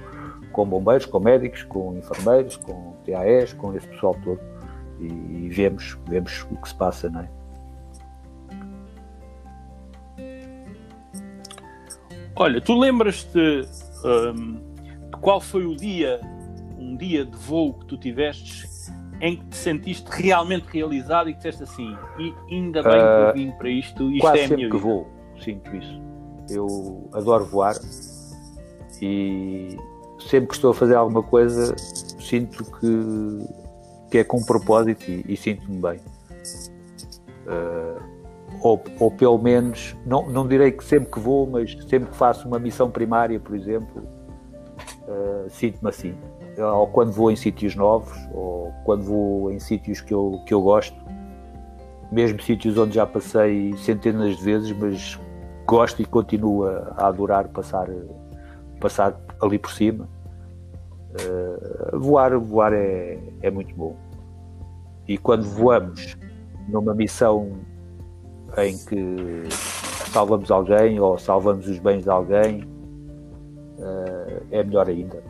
[0.52, 4.40] com bombeiros, com médicos, com enfermeiros, com TAEs, com esse pessoal todo.
[5.00, 7.28] E, e vemos, vemos o que se passa, não é?
[12.36, 13.66] Olha, tu lembras-te
[14.04, 14.60] um,
[15.20, 16.20] qual foi o dia,
[16.78, 18.66] um dia de voo que tu tiveste
[19.20, 23.28] em que te sentiste realmente realizado e que disseste assim, e ainda bem que eu
[23.28, 25.08] ah, vim para isto, isto quase é a sempre que vou,
[25.40, 26.02] sinto isso.
[26.50, 27.76] Eu adoro voar
[29.00, 29.76] e
[30.28, 33.46] sempre que estou a fazer alguma coisa sinto que,
[34.10, 36.00] que é com propósito e, e sinto-me bem.
[37.46, 38.02] Uh,
[38.62, 42.46] ou, ou pelo menos, não, não direi que sempre que vou, mas sempre que faço
[42.46, 44.02] uma missão primária, por exemplo,
[45.08, 46.14] uh, sinto-me assim.
[46.56, 50.62] Ou quando vou em sítios novos, ou quando vou em sítios que eu, que eu
[50.62, 50.96] gosto,
[52.10, 55.18] mesmo sítios onde já passei centenas de vezes, mas
[55.66, 57.88] gosto e continuo a, a adorar passar,
[58.78, 59.12] passar
[59.42, 60.08] ali por cima.
[61.12, 63.96] Uh, voar voar é, é muito bom.
[65.06, 66.16] E quando voamos
[66.68, 67.52] numa missão
[68.56, 69.44] em que
[70.10, 75.22] salvamos alguém ou salvamos os bens de alguém, uh, é melhor ainda.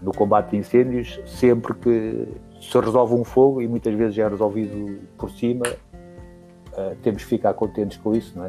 [0.00, 2.28] No combate de incêndios, sempre que
[2.60, 7.54] se resolve um fogo, e muitas vezes é resolvido por cima, uh, temos que ficar
[7.54, 8.48] contentes com isso, não é?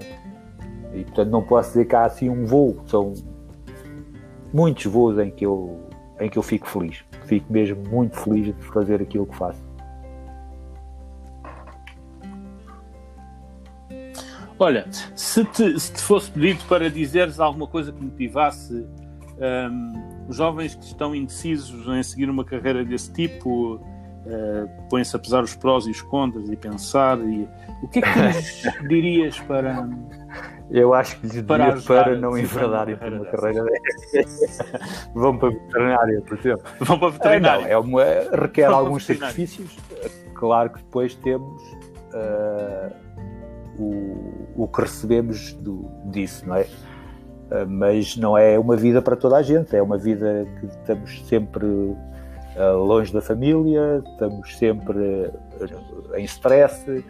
[0.93, 3.13] E portanto não posso dizer que há assim um voo, são
[4.53, 5.79] muitos voos em que eu,
[6.19, 7.03] em que eu fico feliz.
[7.25, 9.71] Fico mesmo muito feliz de fazer aquilo que faço.
[14.59, 14.85] Olha,
[15.15, 18.85] se te, se te fosse pedido para dizeres alguma coisa que motivasse
[19.41, 25.19] um, os jovens que estão indecisos em seguir uma carreira desse tipo, uh, põem-se a
[25.19, 27.47] pesar os prós e os contras e pensar, e,
[27.81, 29.89] o que é que tu dirias para.
[30.69, 33.65] Eu acho que lhes para, para não enverdarem por uma carreira
[34.13, 34.65] dessa.
[35.13, 36.63] Vão para a veterinária, por exemplo.
[36.79, 37.65] Vão para a veterinária.
[37.65, 38.03] É, não, é uma,
[38.41, 39.77] requer Vão alguns sacrifícios.
[40.33, 41.61] Claro que depois temos.
[42.13, 43.11] Uh,
[43.79, 46.67] o, o que recebemos do, disso, não é?
[47.51, 51.21] Ah, mas não é uma vida para toda a gente, é uma vida que estamos
[51.27, 51.65] sempre
[52.55, 55.29] ah, longe da família, estamos sempre
[56.13, 57.03] ah, em stress,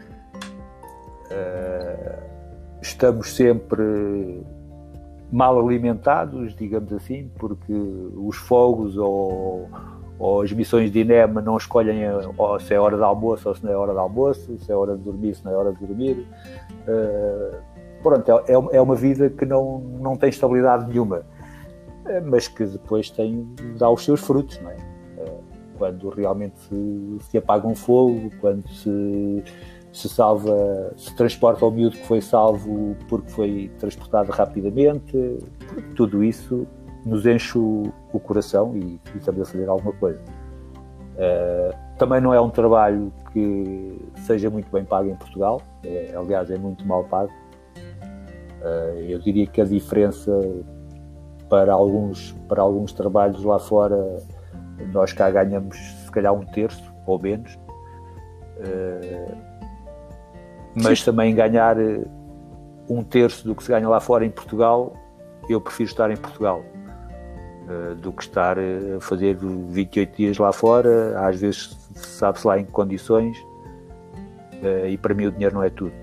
[2.81, 4.41] estamos sempre
[5.31, 9.69] mal alimentados, digamos assim, porque os fogos ou
[10.21, 12.03] ou as missões de INEM não escolhem
[12.59, 14.95] se é hora de almoço ou se não é hora de almoço, se é hora
[14.95, 16.27] de dormir, se não é hora de dormir.
[16.87, 17.55] Uh,
[18.03, 21.21] pronto, é, é, é uma vida que não, não tem estabilidade nenhuma,
[22.05, 23.47] uh, mas que depois tem,
[23.79, 24.75] dá os seus frutos, não é?
[25.17, 25.43] Uh,
[25.79, 29.43] quando realmente se, se, apaga um fogo, quando se,
[29.91, 35.39] se salva, se transporta o miúdo que foi salvo porque foi transportado rapidamente,
[35.95, 36.65] tudo isso
[37.05, 40.21] nos enche o, o coração e, e, estamos a fazer alguma coisa.
[41.11, 46.49] Uh, também não é um trabalho que seja muito bem pago em Portugal, é, aliás,
[46.49, 47.31] é muito mal pago.
[48.61, 50.31] Uh, eu diria que a diferença
[51.49, 53.97] para alguns, para alguns trabalhos lá fora,
[54.93, 57.55] nós cá ganhamos se calhar um terço ou menos,
[58.57, 59.50] uh,
[60.75, 61.05] mas Sim.
[61.05, 61.75] também ganhar
[62.89, 64.93] um terço do que se ganha lá fora em Portugal,
[65.49, 66.63] eu prefiro estar em Portugal
[67.69, 72.65] eh, do que estar a fazer 28 dias lá fora, às vezes sabe-se lá em
[72.65, 73.37] que condições,
[74.87, 75.93] e para mim o dinheiro não é tudo.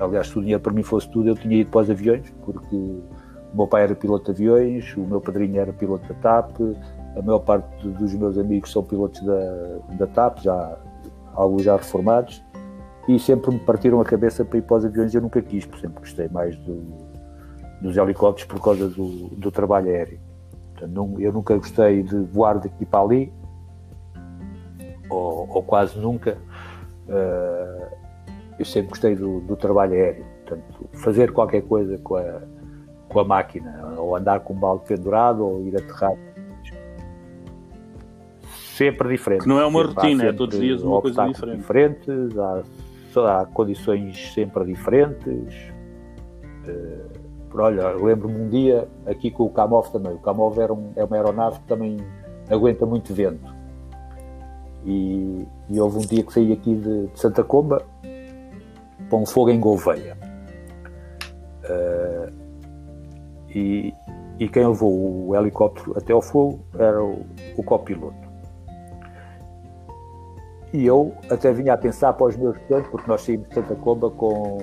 [0.00, 2.74] Aliás, se o dinheiro para mim fosse tudo, eu tinha ido para os aviões, porque
[2.74, 6.60] o meu pai era piloto de aviões, o meu padrinho era piloto da TAP,
[7.16, 10.76] a maior parte dos meus amigos são pilotos da, da TAP, já,
[11.34, 12.42] alguns já reformados,
[13.08, 15.14] e sempre me partiram a cabeça para ir para os aviões.
[15.14, 16.82] Eu nunca quis, porque sempre gostei mais do,
[17.80, 20.20] dos helicópteros por causa do, do trabalho aéreo.
[20.72, 23.32] Portanto, não, eu nunca gostei de voar daqui para ali,
[25.08, 26.36] ou, ou quase nunca.
[27.08, 27.96] Uh,
[28.58, 30.26] eu sempre gostei do, do, trabalho aéreo.
[30.44, 32.42] Portanto, fazer qualquer coisa com a,
[33.08, 36.12] com a máquina, ou andar com um balde pendurado, ou ir aterrar.
[38.74, 39.42] Sempre diferente.
[39.42, 41.56] Que não é uma rotina, é todos os dias uma coisa diferente.
[41.56, 42.62] diferentes, há,
[43.16, 45.54] há condições sempre diferentes.
[47.50, 50.12] Por, olha, lembro-me um dia aqui com o Kamov também.
[50.12, 51.96] O Kamov era um, é uma aeronave que também
[52.50, 53.56] aguenta muito vento.
[54.84, 57.84] E, e houve um dia que saí aqui de, de Santa Comba
[59.08, 60.16] para um fogo em Gouveia.
[61.64, 62.32] Uh,
[63.54, 63.92] e,
[64.38, 67.24] e quem levou o helicóptero até ao fogo era o,
[67.56, 68.27] o copiloto.
[70.72, 73.74] E eu até vinha a pensar para os meus estudantes, porque nós saímos de Santa
[73.74, 74.58] Comba com,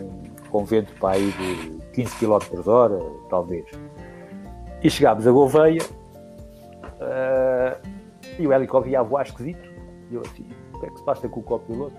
[0.50, 3.00] com vento para aí de 15 km por hora,
[3.30, 3.66] talvez.
[4.84, 5.82] E chegámos a Gouveia
[7.02, 7.90] uh,
[8.38, 9.68] e o helicóptero ia a voar esquisito.
[10.12, 11.96] E eu assim, o que é que se passa com o copiloto?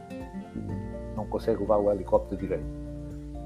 [1.16, 2.86] Não consegue levar o helicóptero direito.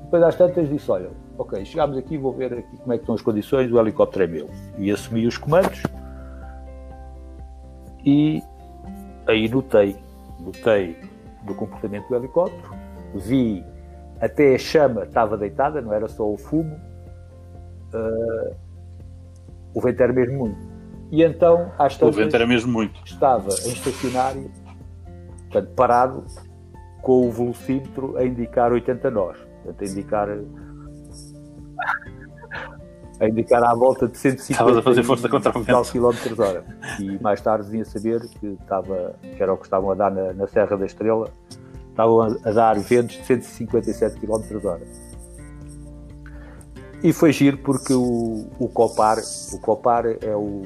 [0.05, 3.15] Depois às tantas disse, olha, ok, chegámos aqui, vou ver aqui como é que estão
[3.15, 4.51] as condições, o helicóptero é meu.
[4.77, 5.83] E assumi os comandos
[8.05, 8.43] e
[9.27, 9.97] aí notei,
[10.41, 10.97] notei
[11.45, 12.75] do comportamento do helicóptero,
[13.15, 13.65] vi
[14.21, 16.79] até a chama estava deitada, não era só o fumo,
[17.95, 18.55] uh,
[19.75, 20.71] o vento era mesmo muito.
[21.11, 23.01] E então, às tantas, o vento era mesmo muito.
[23.05, 24.51] Estava em estacionário,
[25.51, 26.25] portanto, parado,
[27.03, 30.29] com o velocímetro a indicar 80 nós, portanto, a indicar
[33.21, 35.93] a indicar à volta de 150 a fazer força contra o vento.
[35.93, 36.65] km hora.
[36.99, 40.33] E mais tarde vinha saber que, estava, que era o que estavam a dar na,
[40.33, 41.31] na Serra da Estrela,
[41.91, 44.81] estavam a, dar ventos de 157 km hora.
[47.03, 49.19] E foi giro porque o, o COPAR,
[49.53, 50.63] o COPAR é o,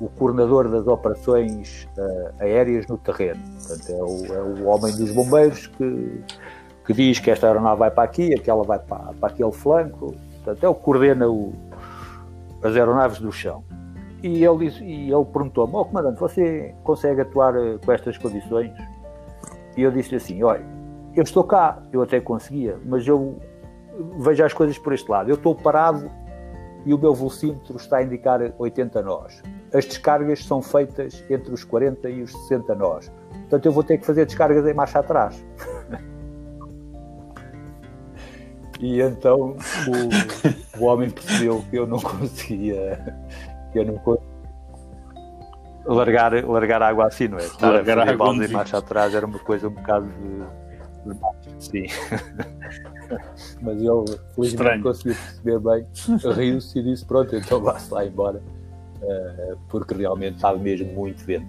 [0.00, 3.40] o coordenador das operações uh, aéreas no terreno.
[3.58, 6.22] Portanto, é o, é o homem dos bombeiros que,
[6.84, 10.16] que diz que esta aeronave vai para aqui, aquela vai para, para aquele flanco.
[10.42, 11.52] Portanto, é o que coordena o,
[12.62, 13.64] as aeronaves do chão.
[14.22, 18.72] E ele, e ele perguntou-me, oh, comandante, você consegue atuar eh, com estas condições?
[19.76, 20.64] E eu disse-lhe assim: olha,
[21.14, 23.40] eu estou cá, eu até conseguia, mas eu
[24.18, 25.28] vejo as coisas por este lado.
[25.28, 26.08] Eu estou parado
[26.84, 29.42] e o meu velocímetro está a indicar 80 nós.
[29.72, 33.10] As descargas são feitas entre os 40 e os 60 nós.
[33.30, 35.44] Portanto, eu vou ter que fazer descargas em marcha atrás.
[38.82, 39.56] e então
[39.86, 43.16] o, o homem percebeu que eu não conseguia,
[43.72, 44.32] que eu não conseguia
[45.84, 47.42] largar, largar água assim, não é?
[47.42, 50.44] Estar largar a água em marcha atrás era uma coisa um bocado de.
[51.58, 51.86] Sim.
[53.60, 54.82] Mas ele felizmente Estranho.
[54.82, 55.86] conseguiu perceber bem,
[56.34, 58.42] riu-se e disse: Pronto, então vá-se lá embora,
[59.02, 61.46] uh, porque realmente estava mesmo muito vento.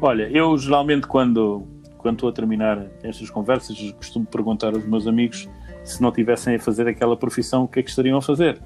[0.00, 5.48] Olha, eu geralmente quando, quando estou a terminar estas conversas costumo perguntar aos meus amigos
[5.84, 8.60] se não tivessem a fazer aquela profissão, o que é que estariam a fazer?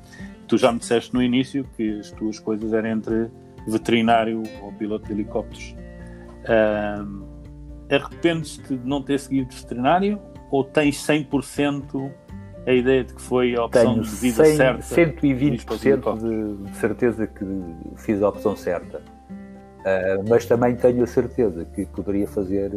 [0.48, 3.30] Tu já me disseste no início que as tuas coisas eram entre
[3.66, 5.74] veterinário ou piloto de helicópteros.
[6.48, 7.32] Um,
[7.90, 10.18] Arrependes-te de não ter seguido veterinário
[10.50, 12.10] ou tens 100%
[12.66, 14.82] a ideia de que foi a opção Tenho de vida 100, certa?
[14.82, 17.44] 120% de, de certeza que
[17.96, 19.02] fiz a opção certa.
[19.82, 22.70] Uh, mas também tenho a certeza que poderia fazer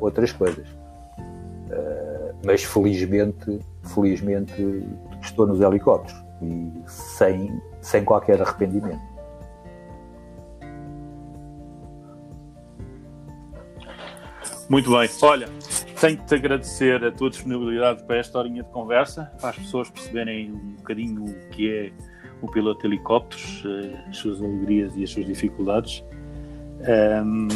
[0.00, 0.68] outras coisas.
[0.68, 3.60] Uh, mas felizmente
[3.94, 4.86] felizmente
[5.20, 9.12] estou nos helicópteros e sem, sem qualquer arrependimento.
[14.68, 15.08] Muito bem.
[15.20, 15.48] Olha,
[16.00, 19.90] tenho que te agradecer a tua disponibilidade para esta horinha de conversa, para as pessoas
[19.90, 21.92] perceberem um bocadinho o que é
[22.40, 26.02] o piloto de helicópteros, eh, as suas alegrias e as suas dificuldades.
[26.82, 27.48] Um,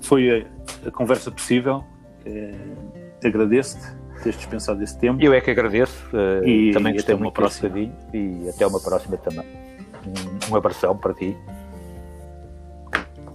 [0.00, 0.46] foi
[0.84, 1.84] a, a, conversa possível.
[2.26, 5.22] Uh, Agradeço-te teres dispensado esse tempo.
[5.22, 6.06] Eu é que agradeço.
[6.14, 7.78] Uh, e também gostei muito uma próxima.
[7.78, 9.46] E até uma próxima também.
[10.06, 11.36] Um, um abração para ti.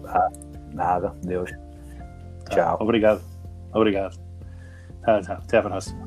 [0.07, 0.29] Ah,
[0.73, 1.51] nada, Deus.
[2.45, 2.77] Tá, Tchau.
[2.79, 3.21] Ah, obrigado.
[3.73, 4.17] Obrigado.
[5.05, 5.19] Ah.
[5.27, 6.05] Até a próxima.